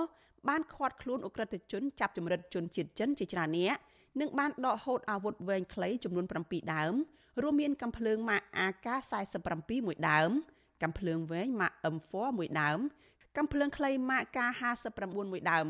[0.48, 3.80] បានឃាត់ខ្លួនអ ுக ្រិតជនចាប់ចម្រិតជនជាតិចិនជាច្រើននាក់
[4.20, 6.94] និងបានដកហូតអាវុធវែងខ្លីចំនួន7ដើម
[7.42, 10.30] រួមមានកាំភ្លើងម៉ាក AK47 មួយដើម
[10.82, 12.78] កាំភ្លើងវែងម៉ាក M4 មួយដើម
[13.36, 15.66] កាំភ្លើងខ្លីម៉ាក K59 មួយដើម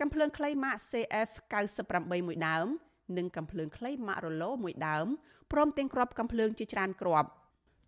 [0.00, 2.66] កាំភ្លើងខ្លីម៉ាក CF98 មួយដើម
[3.16, 5.06] និងកាំភ្លើងខ្លីម៉ាករឡូមួយដើម
[5.52, 7.30] ព្រមទាំងគ្រាប់កាំភ្លើងជាច្រើនគ្រាប់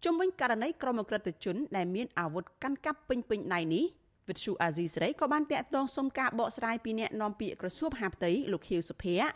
[0.04, 3.84] ជុំវិញករណីក្រុមអក្រិតជនដែលមានអាវុធកាន់កាប់ពេញពេញដៃនេះ
[4.28, 9.28] វិទ្យុអាស៊ីសេរីក៏បានតាក់ទងសុំការបកស្រាយពីអ្នកនាំពាក្យក្រសួងមហាផ្ទៃលោកខៀវសុភ័ក្រ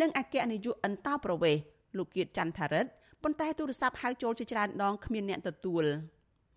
[0.00, 1.62] និងអគ្គនាយកអន្តោប្រវេសន៍
[1.98, 2.90] លោកគៀតច័ន្ទថារិទ្ធ
[3.22, 5.84] ប៉ុន្តែទូរស័ព្ទហៅចូលជាច្រើនដងគ្មានអ្នកទទួល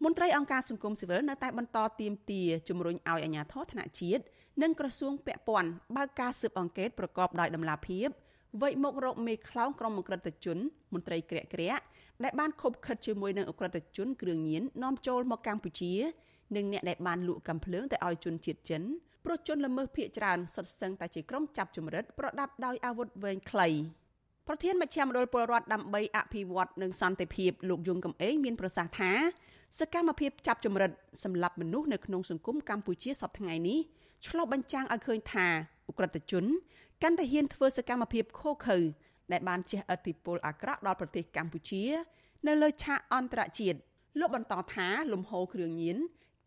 [0.03, 4.23] មន្ត្រីអង្គការសង្គមស៊ីវិលនៅតែបន្តទៀមទាជំរុញឲ្យអាជ្ញាធរថ្នាក់ជាតិ
[4.61, 8.07] និងក្រសួងពាក់ព័ន្ធបើកការស៊ើបអង្កេតប្រកបដោយតម្លាភាព
[8.61, 10.57] វៃមករកមេខ្លោងក្រុមអក្រិតជន
[10.93, 11.83] មន្ត្រីក្រាក់ក្រាក់
[12.23, 15.93] ដែលបានខົບខិតជាមួយនឹងអក្រិតជនគ្រឿងញៀននាំចូលមកកម្ពុជា
[16.55, 18.81] និងអ្នកដែលបានលក់កំភ្លើងទៅឲ្យជនជាតិចិន
[19.25, 23.67] ព្រោះជនល្មើសភៀកច្រើនសុទ្ធសឹងតែជាក្រុមចាប់ចម្រិតប្រដាប់ដោយអាវុធវែងខ្លី
[24.47, 29.11] ប្រធានមជ្ឈមណ្ឌលពលរដ្ឋដើម្បីអភិវឌ្ឍនិងសន្តិភាពលោកយងកំឯងមានប្រសាសន៍ថា
[29.79, 30.91] សកម្មភាពចាប់ចម្រិត
[31.23, 33.79] សម្រាប់មនុស្សនៅក្នុងសង្គមកម្ពុជាសពថ្ងៃនេះ
[34.27, 35.47] ឆ្លុះបញ្ចាំងឲ្យឃើញថា
[35.87, 36.45] អ ுக ្រិតជន
[37.03, 38.79] កាន់តែហ៊ានធ្វើសកម្មភាពខុសខើ
[39.31, 41.83] ដែលបានជះឥទ្ធិពលអាក្រក់ដល់ប្រទេសកម្ពុជា
[42.47, 43.79] នៅលើឆាកអន្តរជាតិ
[44.19, 45.97] លោកបន្តថាលំហូរគ្រឿងញៀន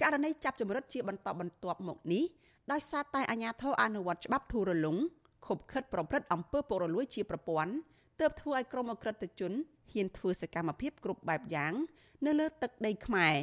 [0.02, 2.24] ករណីចាប់ចម្រិតជាបន្តបន្ទាប់មកនេះ
[2.72, 4.96] ដោយសារតែអាជ្ញាធរអនុវត្តច្បាប់ធូររលុង
[5.46, 7.72] ខົບខិតប្រព្រឹត្តអំពើពុករលួយជាប្រព័ន្ធ
[8.20, 9.52] ទើបធ្វើឲ្យក្រុមអក្រិតជន
[9.92, 11.72] ហ៊ានធ្វើសកម្មភាពគ្រប់បែបយ៉ាង
[12.26, 13.34] នៅលើទឹកដីខ្មែរ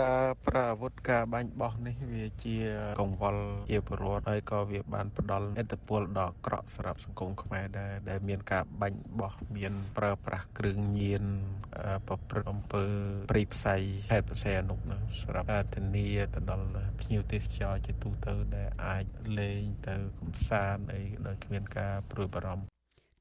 [0.00, 2.56] ការប្រើអាវុធការបាញ់បោះនេះវាជា
[3.00, 11.24] កង្វល់ជាប្រវត្តិហើយក៏វាបានផ្ដល់ឥទ្ធិពលដ៏ក្រក់សម្រាប់សង្គមខ្មែរដែរដែលមានការបាញ់បោះមានប្រើប្រាស់គ្រឿងញៀន
[12.08, 12.84] ប្រព្រឹត្តអំពើ
[13.30, 13.76] ព្រៃផ្សៃ
[14.10, 16.68] ហេតុផ្សេងអនុនោះសម្រាប់ការធានាទៅដល់
[17.00, 19.04] ភ្ញៀវទេសចរជាទូទៅដែលអាច
[19.38, 22.64] លេងទៅកំសាន្តអីដោយគ្មានការព្រួយបារម្ភ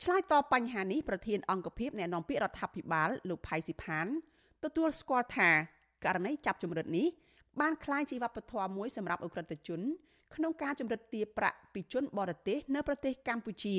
[0.04, 4.08] ឆ្លើយតបបញ្ហានេះប្រធានអង្គភិបអ្នកនាំពាក្យរដ្ឋាភិបាលលោកផៃស៊ីផាន
[4.64, 5.52] ទទួលស្គាល់ថា
[6.05, 7.07] ករណីចាប់ចម្រិតនេះ
[7.61, 9.81] បានคล้ายជាវប្បធម៌មួយសម្រាប់អ ுக ្រិតជន
[10.35, 13.77] ក្នុងការចម្រិតទារប្រាក់ពីជនបរទេសនៅប្រទេសកម្ពុជា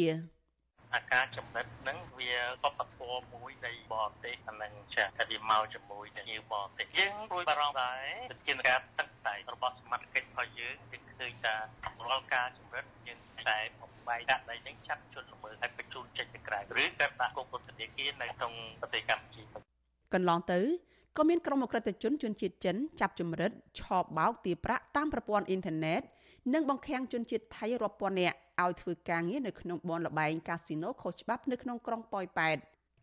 [0.96, 2.32] អាការចំណិតហ្នឹងវា
[2.64, 11.56] វប្បធម៌មួយនៃបរទេសអានឹងចាស់តែវាមកជាមួយនឹងញៀវបរទេសយើងព្រួយបារម្ភដែរវិធានការទឹកតែរបស់សមាជិករបស់យើងគឺឃើញថា
[12.10, 13.20] រាល់ការចម្រិតយើង
[13.50, 19.44] តែបំបែកដាក់ដីហ្នឹងចាប់ជនល្មើសឲ្យបញ្ជូនចេញទៅក្រៅឬក៏ដាក់គុកពន្ធនាគារនៅក្នុងប្រទេសកម្ពុជា
[20.14, 20.60] កន្លងទៅ
[21.19, 26.03] ក៏មានក្រុមអក្រិតជនជនជាតិចិនចាប់ចម្រិតឆោបបោកទារប្រាក់តាមប្រព័ន្ធអ៊ីនធឺណិត
[26.55, 32.57] និងបង្ខាំងជនជាតិថៃរាប់ពាន់នាក់ឲ្យធ្វើការងារនៅក្នុងបនលបែងកាស៊ីណូខុសច្បាប់នៅក្នុងក្រុងប៉ោយប៉ែត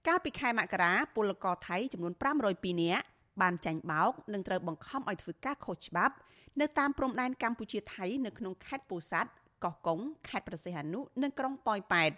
[0.07, 2.13] កាលពីខែមករាពលករថៃចំនួន
[2.47, 3.03] 502នាក់
[3.41, 6.16] បានចាញ់បោកនិងត្រូវបង្ខំឲ្យធ្វើការខុសច្បាប់
[6.61, 9.32] នៅតាមព្រំដែនកម្ពុជាថៃនៅក្នុងខេត្តពោធិ៍សាត់
[9.63, 9.99] កោះកុង
[10.30, 12.11] ខេត្តប្រសេះអនុនិងក្រុងប៉ោយប៉ែត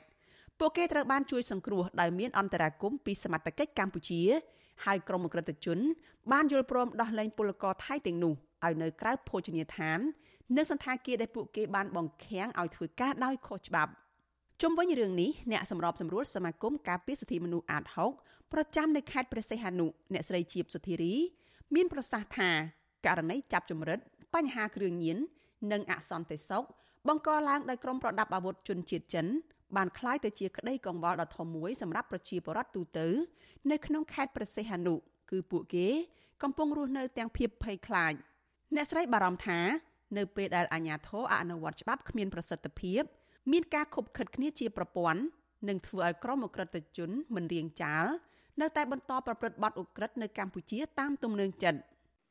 [0.59, 4.21] ពួកគេត្រូវបានជួយសង្គ្រោះដោយមានអន្តរាគមពីសមត្ថកិច្ចកម្ពុជា
[4.85, 5.79] ហើយក្រុមអក្រិតជន
[6.31, 8.33] បានយល់ព្រមដោះលែងពលករថៃទាំងនោះ
[8.65, 9.99] ឲ្យនៅក្រៅភោជនីយដ្ឋាន
[10.55, 13.91] និងសន្តាគារដែលពួកគេបានបង្ខាំងឲ្យធ្វើការដោយខុសច្បាប់
[14.61, 17.83] ជុំវិញរឿងនេះអ្នកសម្របសម្រួលសមាគមការពារសិទ្ធិមនុស្សអាត
[18.19, 21.13] 6ប្រចាំនៅខេត្តព្រះសីហនុអ្នកស្រីជាបសុធារី
[21.75, 22.49] មានប្រសាសន៍ថា
[23.05, 23.99] ករណីចាប់ចម្រិត
[24.33, 25.17] បញ្ហាគ្រឿងញៀន
[25.71, 26.65] និងអសន្តិសុខ
[27.07, 29.25] បង្កឡើងដោយក្រុមប្រដាប់អាវុធជនជាតិចិន
[29.76, 33.08] បានคล้ายទៅជាក្តីកង្វល់ដ៏ធំមួយសម្រាប់ប្រជាពលរដ្ឋទូទៅ
[33.70, 34.94] នៅក្នុងខេត្តព្រះសីហនុ
[35.30, 35.88] គឺពួកគេ
[36.42, 38.12] កំពុងរស់នៅទាំងភាពភ័យខ្លាច
[38.74, 39.60] អ្នកស្រីបារម្ភថា
[40.16, 43.02] នៅពេលដែលអាជ្ញាធរអនុវត្តច្បាប់គ្មានប្រសិទ្ធភាព
[43.52, 45.22] មានការខົບខិតគ្នាជាប្រព័ន្ធ
[45.68, 48.04] នឹងធ្វើឲ្យក្រុមអក្រិតជនមិនរៀងចាល
[48.60, 51.80] នៅតែបន្តប្រព្រឹត្តបទឧក្រិដ្ឋនៅកម្ពុជាតាមទំនឹងចិត្ត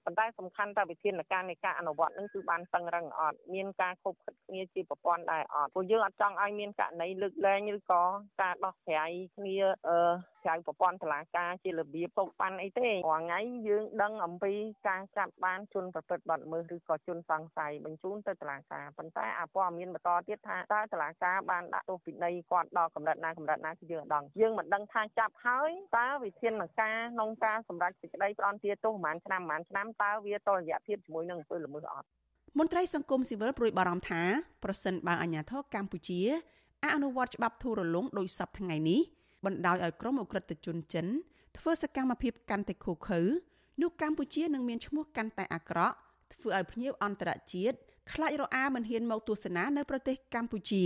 [0.06, 8.02] ប៉ុន្តែសំខាន់តែវិធានការនៃការអនុវត្តនឹងគឺបានតឹងរឹងអត់មានការខົບខិតគ្នាជាប្រព័ន្ធដែរអត់ព្រោះយើងអត់ចង់ឲ្យមានករណីលើកលែងឬក៏
[8.42, 9.56] ការដោះស្រាយគ្នា
[9.88, 9.98] អឺ
[10.44, 14.52] ក្រៅប្រព័ន្ធតុលាការជារបៀបពុកប៉ាន់អីទេរាល់ថ្ងៃយើងដឹងអំពី
[14.88, 32.06] ការចាប់បានជនប្រព្រឹត្តបទល្មើសឬក៏ជនសង្ស័យបញ្ជូនទៅតុលាការប៉ុន្តែអាព័ត៌មានបន្តទៀតថាតើតុលាការបានដាក់ទោសពិន័យគាត់ដល់កម្រិតណាកម្រិតណាគឺយើងអត់ដឹងយើងមិនដឹងថាចាប់ហើយតើវិធានការក្នុងការសម្រេចសេចក្តីផ្ដន្ទាទោសប្រហែលឆ្នាំប្រហែលឆ្នាំតើវាតរយៈភាពជាមួយនឹងអំពើល្មើសអត់
[32.58, 34.22] មន្ត្រីសង្គមស៊ីវិលព្រួយបារម្ភថា
[34.64, 36.20] ប្រសិនបើអាជ្ញាធរកម្ពុជា
[36.84, 39.00] អនុវត្តច្បាប់ធូររលុងដោយសពថ្ងៃនេះ
[39.44, 41.06] បណ្ដោយឲ្យក្រុមអ ுக ្រិតជនចិន
[41.58, 43.20] ធ្វើសកម្មភាពកាន់តែឃោឃៅ
[43.82, 45.96] នោះកម្ពុជានឹងមានឈ្មោះកាន់តែអាក្រក់
[46.34, 47.76] ធ្វើឲ្យភ្ញៀវអន្តរជាតិ
[48.12, 50.84] ខ្លាចរអាមិនហ៊ានមកទស្សនានៅប្រទេសកម្ពុជា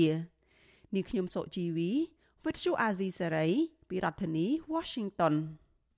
[0.95, 1.91] នាងខ្ញុំសុជីវី
[2.45, 3.49] វិទ្យុអាស៊ីសេរី
[3.89, 5.35] ពីរដ្ឋធានី Washington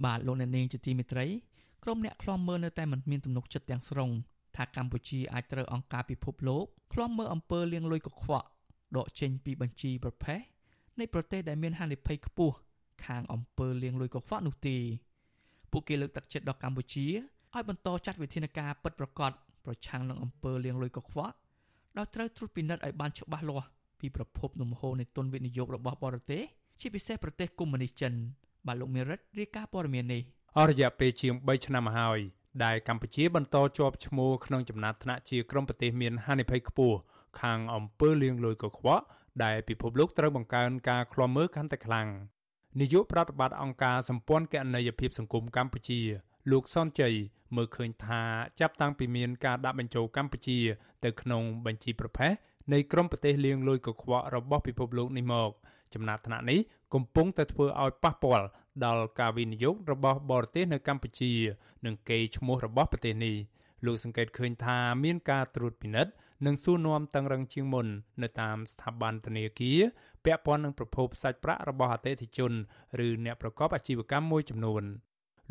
[0.05, 1.27] បាទលោកអ្នកនាងជាទីមេត្រី
[1.85, 4.11] ក្រុមអ្នកខ្លំមើលនៅតែមិនមានទំនុកចិត្តទាំងស្រុង
[4.57, 8.47] ថាកម្ពុជាអាចត្រូវអង្គការពិភពលោកខ្លំមើលអំពើលាងលុយកខ្វក់
[8.97, 10.41] ដកចេញពីបញ្ជីប្រភេទ
[11.01, 12.55] នៃប្រទេសដែលមានហានិភ័យខ្ពស់
[13.07, 14.77] ខាងអំពើលាងលុយកខ្វក់នោះទេ
[15.71, 17.07] ពួកគេលើកទឹកចិត្តដល់កម្ពុជា
[17.55, 19.31] ឲ្យបន្តចាត់វិធានការពិតប្រាកដ
[19.65, 21.35] ប្រឆាំងនឹងអំពើលាងលុយកខ្វក់
[21.99, 23.69] ដោយត្រូវត្រួតពិនិត្យឲ្យបានច្បាស់លាស់
[24.01, 26.43] ពីប្រភពលំហូរនៃទុនវិនិយោគរបស់បរទេស
[26.81, 28.13] ជាពិសេសប្រទេសកុម្មុយនីសចិន
[28.67, 30.23] បាទលោកមេរិតរាយការណ៍ព័ត៌មាននេះ
[30.57, 32.21] អស់រយៈពេលជាង3ឆ្នាំមកហើយ
[32.65, 36.97] ដែលកម្ពុជាបន្តជាប់ឈ្មោះក្នុងចំណាត់ថ្នាក់ជាក្រុមប្រទេសមានហានិភ័យខ្ពស់
[37.41, 39.05] ខាងអំពើលាងលុយកខ្វក់
[39.45, 42.09] ដែលពិភពលោកត្រូវបង្កើនការឃ្លាំមើលកាន់តែខ្លាំង
[42.81, 46.01] នាយកប្រតិបត្តិអង្គការសម្ព័ន្ធគណនេយ្យភាពសង្គមកម្ពុជា
[46.51, 47.15] លោកសនជ័យ
[47.57, 48.23] មើលឃើញថា
[48.61, 50.59] ចាប់តាំងពីមានការដាក់បញ្ចូលកម្ពុជា
[51.05, 52.33] ទៅក្នុងបញ្ជីប្រភេទ
[52.73, 55.51] នៃក្រុមប្រទេសលាងលុយកខ្វក់របស់ពិភពលោកនេះមក
[55.95, 56.61] ចំណាត់ថ្នាក់នេះ
[56.95, 58.47] កំពុងតែធ្វើឲ្យប៉ះពាល់
[58.85, 61.33] ដល់ការវិនិយោគរបស់បរទេសនៅកម្ពុជា
[61.87, 63.37] និងកេរ្តិ៍ឈ្មោះរបស់ប្រទេសនេះ
[63.87, 66.13] លោកសង្កេតឃើញថាមានការត្រួតពិនិត្យ
[66.47, 67.87] និងសួរនាំតឹងរឹងជាងមុន
[68.23, 69.81] នៅតាមស្ថាប័នធនាគារ
[70.25, 72.53] ពាក់ព័ន្ធនឹងប្រភពសាច់ប្រាក់របស់អតិថិជន
[73.07, 74.85] ឬអ្នកប្រកបអាជីវកម្មមួយចំនួន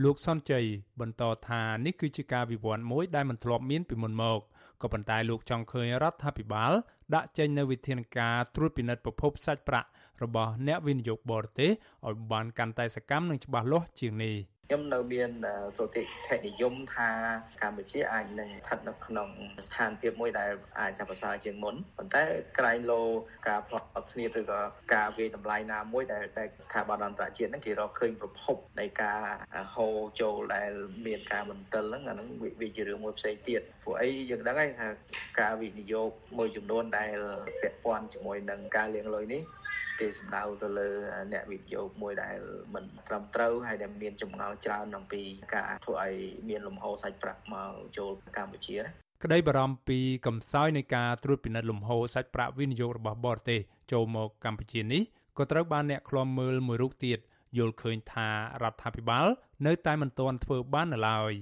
[0.03, 0.65] លោកសុនជ័យ
[1.01, 4.39] បន្តថានេះគឺជាការវិវត្តមួយដែលមិនធ្លាប់មានពីមុនមក
[4.81, 6.71] ក៏ប៉ុន្តែលោកចង់ឃើញរដ្ឋាភិបាល
[7.15, 9.87] ដាក់ចេញនូវវិធានការត្រួតពិនិត្យប្រភពសាច់ប្រាក់
[10.23, 11.71] របស់អ្នកវិនិយោគបរទេស
[12.07, 14.35] ឲ្យបានកាន់តែសកម្មនិងច្បាស់លាស់ជាងនេះ
[14.71, 15.31] ខ្ញុំនៅមាន
[15.77, 17.09] សុតិធិនិយមថា
[17.61, 19.29] កម្ពុជាអាចនឹងស្ថិតនៅក្នុង
[19.67, 22.23] ស្ថានភាពមួយដែលអាចចាប់ប្រសើរជាងមុនប៉ុន្តែ
[22.57, 23.01] ក្រែងលោ
[23.47, 24.59] ការផ្លាត់អត់ស្នៀតឬក៏
[24.93, 29.19] ការវាយតម្លៃណាមួយដែលដែលស្ថាប័នអន្តរជាតិហ្នឹងគេរកឃើញប្រភពនៃការ
[29.75, 30.71] ហូរចូលដែល
[31.07, 32.29] មានការបន្ទិលហ្នឹងអាហ្នឹង
[32.61, 34.87] វាជារឿងមួយផ្សេងទៀតព្រោះអីយើងដឹងហើយថា
[35.39, 37.17] ការវិនិយោគមួយចំនួនដែល
[37.61, 39.41] ពាក់ព័ន្ធជាមួយនឹងការលាងលុយនេះ
[39.99, 40.89] គេសំដៅទៅលើ
[41.33, 42.37] អ្នកវិនិយោគមួយដែល
[42.73, 45.21] មិនត្រឹមត្រូវហើយដែលមានចម្ងល់ច្រើនអំពី
[45.55, 46.15] ការធ្វើឲ្យ
[46.49, 48.91] មានលំហូរសាច់ប្រាក់មកចូលកម្ពុជាណា
[49.23, 53.59] ក្តីបារម្ភពីកំសោយនៃការត្រួតពិនិត្យលំហូរសាច់ប្រាក់វិនិយោគរបស់បរទេស
[53.91, 55.01] ចូលមកកម្ពុជានេះ
[55.37, 57.19] ក៏ត្រូវបានអ្នកឃ្លាំមើលមួយរូបទៀត
[57.57, 58.27] យល់ឃើញថា
[58.63, 59.27] រដ្ឋាភិបាល
[59.67, 61.33] នៅតែមិនទាន់ធ្វើបាននៅឡើយ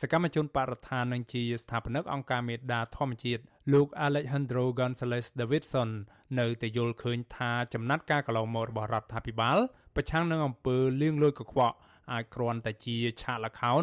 [0.00, 3.42] សកម្មជនបរិស្ថាននិងជាស្ថាបនិកអង្គការមេដាធម្មជាតិ
[3.72, 5.90] លោក Alejandro Gonzalez Davidson
[6.38, 9.58] នៅតែយល់ឃើញថាចំណាត់ការកន្លងមករបស់រដ្ឋាភិបាល
[9.94, 11.76] ប្រឆាំងនឹងអំពើលាងលុយកខ្វក់
[12.12, 13.82] អាចគ្រាន់តែជាឆាកល្ខោន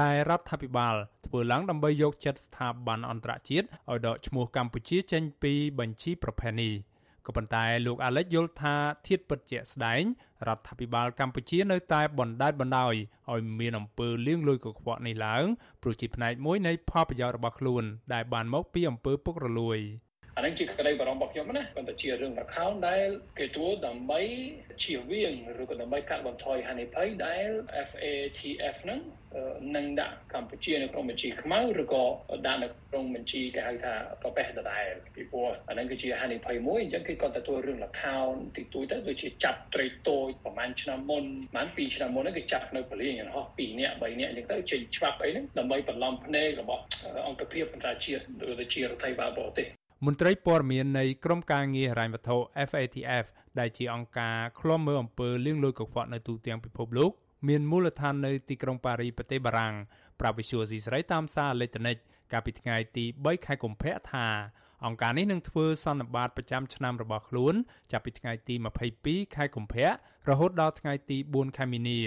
[0.00, 0.94] ដែលរដ្ឋាភិបាល
[1.26, 6.74] ធ្វើឡើងដើម្បីយកចិត្តស្ថាប័នអន្តរជាតិឲ្យដកឈ្មោះកម្ពុជាចេញពីបញ្ជីប្រភេទនេះ
[7.26, 8.74] ក៏ប៉ុន្តែលោកអាលិចយល់ថា
[9.06, 10.02] ធៀបពិតជាក់ស្ដែង
[10.46, 12.94] រដ្ឋាភិបាលកម្ពុជានៅតែបណ្តែតបណ្តោយ
[13.32, 15.44] ឲ្យមានអំពើលាងលុយកខ្វក់នេះឡើង
[15.82, 19.78] ព្រោះជាផ្នែកមួយនៃផលប្រយោជន៍របស់ខ្លួនដែលបានមកពីអំពើពុករលួយ។
[20.38, 23.06] អានឹងជាក្តីបារម្ភរបស់ខ្ញុំណាប៉ុន្តែជារឿងរខោនដែល
[23.38, 24.20] គេទួដើម្បី
[24.82, 27.48] ជៀសវាងឬក៏ដើម្បីកាត់បន្ថយហានិភ័យដែល
[27.88, 29.00] FATF ហ្នឹង
[29.76, 32.04] នឹងដាក់កម្ពុជានៅក្នុងបញ្ជីខ្មៅឬក៏
[32.46, 41.24] ដាក់នៅក្នុងបញ្ជីគេហៅថាប្រពៃដដែលពីព្រោះអានឹងគឺជាហានិភ័យមួយអញ្ចឹងគេគាត់ទទួលរឿងលខោនទីទួយទៅដូចជាចាប់ត្រីតូចប្រហែលឆ្នាំមុន
[41.54, 46.82] ប្រហែល2ឆ្នាំមុនហ្នឹងគេចាប់នៅពលានហោះ2នាក់3នាក់អញ្ចឹងទៅចេញច្បាប់អីហ្នឹងដើម្បីបន្លំភ្នែករបស់
[47.26, 49.68] អង្គភាពអន្តរជាតិឬទៅជារដ្ឋាភិបាលបរទេស
[50.06, 52.36] មន្ត្រីព័ត៌មាននៃក្រមការងារហិរញ្ញវត្ថុ
[52.68, 53.24] FATF
[53.58, 57.12] ដែលជាអង្គការឃ្លាំមើលអំពើលាងលុយកខ្វក់នៅទូទាំងពិភពលោក
[57.48, 59.74] មានមូលដ្ឋាននៅទីក្រុងប៉ារីប្រទេសបារាំង
[60.20, 61.96] ប្រាប់វិសុយស៊ីស្រីតាមសារអេឡិចត្រូនិក
[62.32, 64.26] កាលពីថ្ងៃទី3ខែកុម្ភៈថា
[64.86, 67.54] អង្គការនេះនឹងធ្វើសន្និបាតប្រចាំឆ្នាំរបស់ខ្លួន
[67.92, 68.54] ចាប់ពីថ្ងៃទី
[68.94, 69.88] 22ខែកុម្ភៈ
[70.28, 72.00] រហូតដល់ថ្ងៃទី4ខែមីនា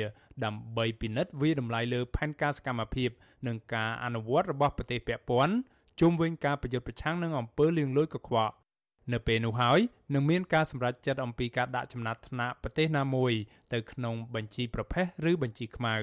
[0.46, 3.10] ដើម្បីពិនិត្យវិតម្លៃលើផែនការសកម្មភាព
[3.48, 5.56] និងការអនុវត្តរបស់ប្រទេសពាក់ព័ន្ធ
[6.00, 8.54] ជុំវិញការប្រយុទ្ធប្រឆាំងនឹងអំពើលាងលុយកខ្វក់
[9.14, 9.80] នៅពេលនោះហើយ
[10.14, 13.32] នឹងមានការសម្រេចចិត្តអំពីការដាក់ចំណាត់ថ្នាក់ប្រទេសណាមួយ
[13.74, 15.96] ទៅក្នុងបញ្ជីប្រភេទឬបញ្ជីខ្មៅ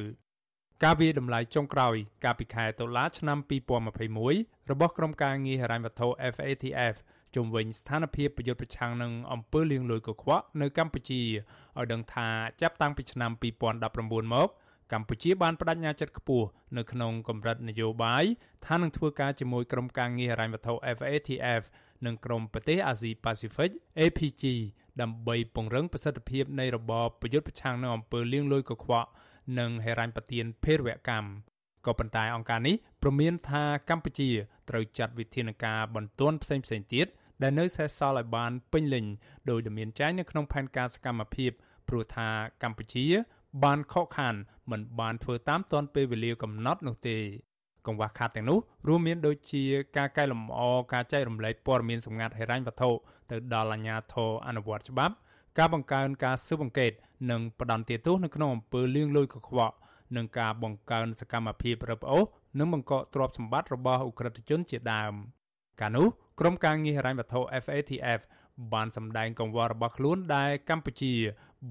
[0.85, 3.39] ការវិតម្លៃចុងក្រោយកាលពីខែតុលាឆ្នាំ
[4.09, 6.95] 2021របស់ក្រុមការងារហិរញ្ញវត្ថុ FATF
[7.37, 12.29] ជំវិញស្ថានភាពប្រយុទ្ធប្រឆាំងនឹងអំពើលាងលុយកខ្វក់នៅកម្ពុជាឲ្យដឹងថា
[12.61, 13.31] ចាប់តាំងពីឆ្នាំ
[13.83, 14.49] 2019មក
[14.93, 18.25] កម្ពុជាបានបដិញ្ញាចិត្តខ្ពស់នៅក្នុងកម្រិតនយោបាយ
[18.67, 21.63] ថានឹងធ្វើការជាមួយក្រុមការងារហិរញ្ញវត្ថុ FATF
[22.07, 23.71] និងក្រុមប្រទេសអាស៊ីប៉ាស៊ីហ្វិក
[24.01, 24.45] APG
[25.01, 29.09] ដើម្បីពង្រឹងប្រសិទ្ធភាពនៃរបបប្រយុទ្ធប្រឆាំងនឹងអំពើលាងលុយកខ្វក់
[29.59, 31.29] និងហិរញ្ញប្បទានភេរវកម្ម
[31.87, 34.31] ក៏ប៉ុន្តែអង្គការនេះព្រមានថាកម្ពុជា
[34.69, 37.07] ត្រូវចាត់វិធានការបន្ទាន់ផ្សេងៗទៀត
[37.43, 39.07] ដែលនៅសេសសល់ឲ្យបានពេញលេញ
[39.51, 41.51] ដោយដែលមានចែងនៅក្នុងផែនការសកម្មភាព
[41.89, 42.29] ព្រោះថា
[42.63, 43.07] កម្ពុជា
[43.65, 44.35] បានខកខាន
[44.71, 47.17] មិនបានធ្វើតាមទាន់ពេលវេលាកំណត់នោះទេ
[47.87, 48.59] កង្វះខាតទាំងនោះ
[48.89, 49.63] រួមមានដូចជា
[49.97, 50.61] ការកែលម្អ
[50.93, 52.91] ការចែករំលែកព័ត៌មានសម្ងាត់ហិរញ្ញវត្ថុ
[53.31, 55.15] ទៅដល់អាជ្ញាធរអនុវត្តច្បាប់
[55.59, 56.93] ការបង្កើនការស៊ើបអង្កេត
[57.31, 59.75] និងផ្ដន្ទាទោសនៅក្នុងអំពើលាងលុយកខ្វក់
[60.17, 62.25] និងការបង្កើនសកម្មភាពរឹបអូស
[62.59, 65.13] និងបង្កកទ្រព្យសម្បត្តិរបស់អ ுக ្រិតជនជាដើម
[65.81, 66.07] កាលនោះ
[66.41, 68.21] ក្រុមការងារហិរញ្ញវត្ថុ FATF
[68.73, 71.13] បានសម្ដែងកង្វល់របស់ខ្លួនដែលកម្ពុជា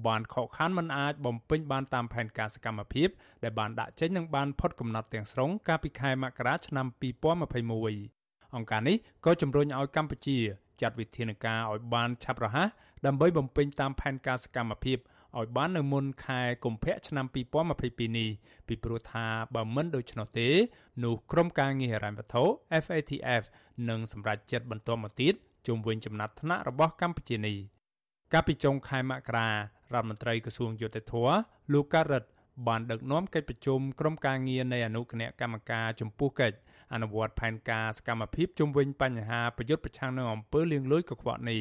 [0.06, 3.08] បានខកខានមិនអាចបំពេញបានតាមផែនការសកម្មភាព
[3.42, 10.38] ដែលបានដាក់ចេញនិងបានផុតកំណត់ទាំងស្រុងកាលពីខែមករាឆ្នាំ2021អង្គការនេះក៏ជំរុញឲ្យកម្ពុជា
[10.80, 12.68] ចាត់វិធានការឲ្យបានឆាប់រហ័ស
[13.06, 14.98] ដើម្បីបំពេញតាមផែនការសកម្មភាព
[15.38, 17.26] ឲ្យបាននៅមុនខែកុម្ភៈឆ្នាំ
[17.76, 18.30] 2022នេះ
[18.66, 20.48] ពីព្រោះថាបើមិនដូច្នោះទេ
[21.04, 22.44] នោះក្រុមការងារហិរញ្ញវត្ថុ
[22.84, 23.42] FATF
[23.88, 25.34] នឹងសម្រេចចិត្តបន្តមកទៀត
[25.66, 27.56] ជុំវិញចំណាត់ថ្នាក់របស់កម្ពុជានេះ
[28.32, 29.54] កាលពីចុងខែមករារ
[29.94, 31.14] ដ្ឋមន្ត្រីក្រសួងយុតិធធ
[31.72, 32.24] លោកការ៉ិត
[32.68, 36.56] បានដឹកនាំកិច្ចប្រជុំក្រុមការងារនៃអនុគណៈកម្មការចំពោះកិច្ច
[36.92, 41.60] អនុវត្តផែនការសកម្មភាពជុំវិញបញ្ហាប្រយុទ្ធប្រឆាំងនឹងអំពើលាងលុយកខ្វក់នេះ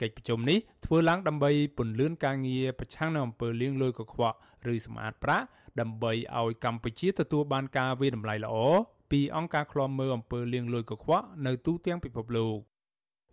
[0.00, 4.36] កិច្ចប្រជុំនេះធ្វើឡើងដើម្បីពន្លឿនការងារប្រឆាំងនឹងអំពើលាងលុយកខ្វក់
[4.72, 5.46] ឬសម្អាតប្រាក់
[5.80, 8.56] ដើម្បីឲ្យកម្ពុជាទទួលបានការវិតម្លៃល្អ
[9.10, 12.58] ពីអង្គការឃ្លាំមើលអំពើលាងលុយកខ្វក់នៅទូទាំងពិភពលោក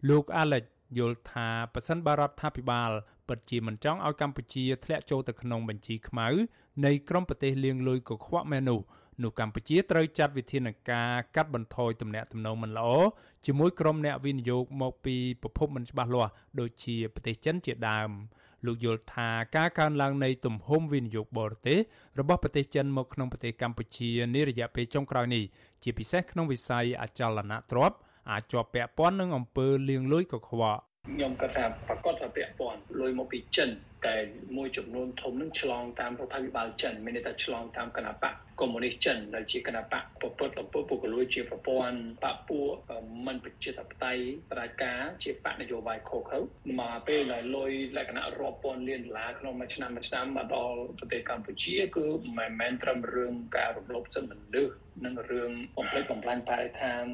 [0.10, 0.64] លោក Alex
[0.98, 2.92] យល់ថាប៉ះសិនបារដ្ឋាភិបាល
[3.28, 6.28] ពិតជាមិនចង់ឲ្យកម្ពុជាធ្លាក់ចូលទៅក្នុងបញ្ជីខ្មៅ
[6.86, 8.80] នៃក្រុមប្រទេសលាងលុយកខ្វក់មែននោះ
[9.24, 12.90] នោះកម្ពុជាត្រូវចាត់វិធានការកាត់បន្ថយទំនាក់ទំនងមិនល្អ
[13.46, 18.10] ជាមួយក្រុមអ្នកវិនិយោគមកពីប្រភពមិនច្បាស់លាស់ដូចជាប្រទេសចិនជាដើម
[18.66, 21.80] លោកយល់ថាការកើនឡើងនៃទំហំវិនិយោគបរទេស
[22.20, 25.44] របស់ប្រទេសចិនមកក្នុងប្រទេសកម្ពុជានារយៈពេលចុងក្រោយនេះ
[25.84, 27.98] ជាពិសេសក្នុងវិស័យអចលនទ្រព្យ
[28.30, 33.70] អាចជាប់ពាក់ព័ន្ធនឹងអំពើលាងលុយកខ្វក់ខ្ញុំគាត់ថាប្រកាសថាពាក់ព័ន្ធលុយមកពីចិន
[34.08, 34.18] តែ
[34.58, 42.60] មួយចំនួនធំនឹងឆ្លងតាមរដ្ឋាភិបាលចិនមានន័យថាឆ្លងតាមគណបកកុម្មុយនីសចិនដែលជាគណបកប្រពុតអំពើពុករលួយជាប្រព័ន្ធបពួ
[43.28, 44.94] មិនប្រជាធិបតេយ្យប្រាជ្ញា
[45.24, 46.40] ជាបកនយោបាយខុសខើ
[46.80, 52.06] មកពេលដែលលុយលក្ខណៈរាប់ពាន់លានដុល្លារក្នុងមួយឆ្នាំមួយឆ្នាំមកដល់ប្រទេសកម្ពុជាគឺ
[52.38, 57.06] មិនមែនត្រឹមរឿងការរំលោភសិទ្ធិមនុស្សនិងរឿងបំផ្លិចបំផ្លាញបរិស្ថាន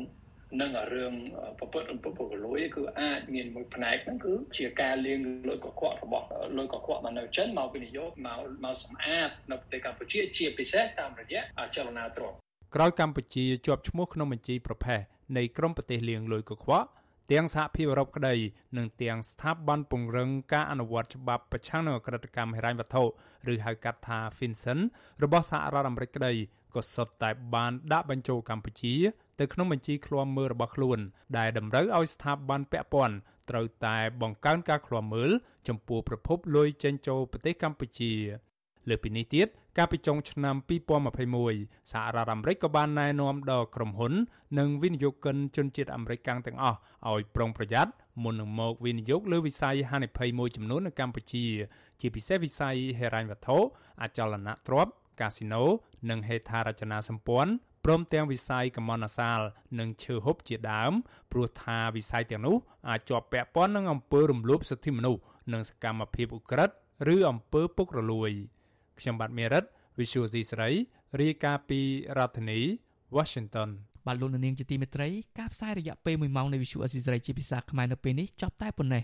[0.61, 1.13] និងរឿង
[1.59, 5.19] ប្រពុតអំពើពុករលួយគឺអាចមានមួយផ្នែកហ្នឹងគឺជាការលាង
[5.49, 6.27] លុយកខ្វក់របស់
[6.57, 11.41] លុយកខ្វក់មកនៅចិនមកវិនិយោគមកមកសម្អាតនៅប្រទេសកម្ពុជាជាពិសេសតាមរយៈ
[11.75, 12.37] ចលនាទ្រព្យ
[12.75, 14.99] ក្រោយកម្ពុជាជាប់ឈ្មោះក្នុងបញ្ជីប្រភេទ
[15.37, 16.87] នៃក្រមប្រទេសលាងលុយកខ្វក់
[17.31, 18.35] ទាំងសហភាពអឺរ៉ុបក្តី
[18.77, 23.03] និងទាំងស្ថាប័នពង្រឹងការអនុវត្តច្បាប់ប្រឆាំងនឹងអក្រិតកម្មហិរញ្ញវត្ថុ
[23.51, 24.79] ឬហៅកាត់ថា FinCEN
[25.23, 26.33] របស់សហរដ្ឋអាមេរិកក្តី
[26.75, 28.93] ក៏សុទ្ធតែបានដាក់បញ្ចូលកម្ពុជា
[29.39, 30.99] ទៅក្នុងបញ្ជីឃ្លាំមើលរបស់ខ្លួន
[31.37, 33.15] ដែលតម្រូវឲ្យស្ថាប័នពាក់ព័ន្ធ
[33.49, 35.31] ត្រូវតែបង្កើនការឃ្លាំមើល
[35.67, 38.13] ចំពោះប្រភពលុយចេញចូលប្រទេសកម្ពុជា
[38.89, 40.55] លើពីនេះទៀតកាលពីចុងឆ្នាំ
[41.23, 44.13] 2021សហរដ្ឋអាមេរិកក៏បានណែនាំដល់ក្រុមហ៊ុន
[44.59, 46.77] និងវិនិយោគិនជនជាតិអាមេរិកកាំងទាំងអស់
[47.09, 47.91] ឲ្យប្រុងប្រយ័ត្ន
[48.23, 51.45] មុននឹងមកវិនិយោគលើវិស័យហានិភ័យមួយចំនួននៅកម្ពុជា
[52.01, 53.57] ជាពិសេសវិស័យហិរញ្ញវត្ថុ
[54.01, 55.63] អចលនទ្រព្យកាស៊ីណូ
[56.09, 57.51] និងហេដ្ឋារចនាសម្ព័ន្ធ
[57.89, 59.41] ព្រមទាំងវិស័យកម្មនសាល
[59.79, 60.93] និងឈើហូបជាដើម
[61.31, 62.57] ព្រោះថាវិស័យទាំងនោះ
[62.89, 65.21] អាចជាប់ពាក់ព័ន្ធនឹងអំពើរំលោភសិទ្ធិមនុស្ស
[65.53, 66.75] និងសកម្មភាពឧក្រិដ្ឋ
[67.13, 68.31] ឬអំពើពុករលួយ
[68.99, 69.63] ខ្ញុំបាទមេរិត
[69.99, 70.69] Visual C ស្រី
[71.21, 71.79] រាយការណ៍ពី
[72.17, 72.59] រដ្ឋធានី
[73.15, 73.69] Washington
[74.05, 75.09] បាទលោកនាងជាទីមេត្រី
[75.39, 79.03] ការផ្សាយរយៈពេល1ម៉ោងនៃ Visual C ស្រីជាភាសាខ្មែរនៅពេលនេះចប់តែប៉ុណ្ណេះ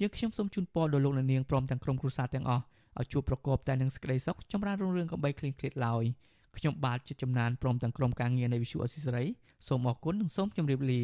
[0.00, 2.64] យើងខ្ញុំសូមជូនពរដល់លោកនាងព្រមទាំងក្រុមគ្រួសារទាំងអស់
[2.98, 6.04] ឲ្យជួបប្រកបតែនឹងសេចក្តីសុខចម្រើនរុងរឿងកំបីគ្លៀងគ្លាតឡើយ
[6.56, 9.28] ខ្ញុំបាទជាចំណានព្រមទាំងក្រុមការងារនៃ Visual Assisray
[9.68, 11.02] សូមអរគុណនិងសូមជម្រាបលា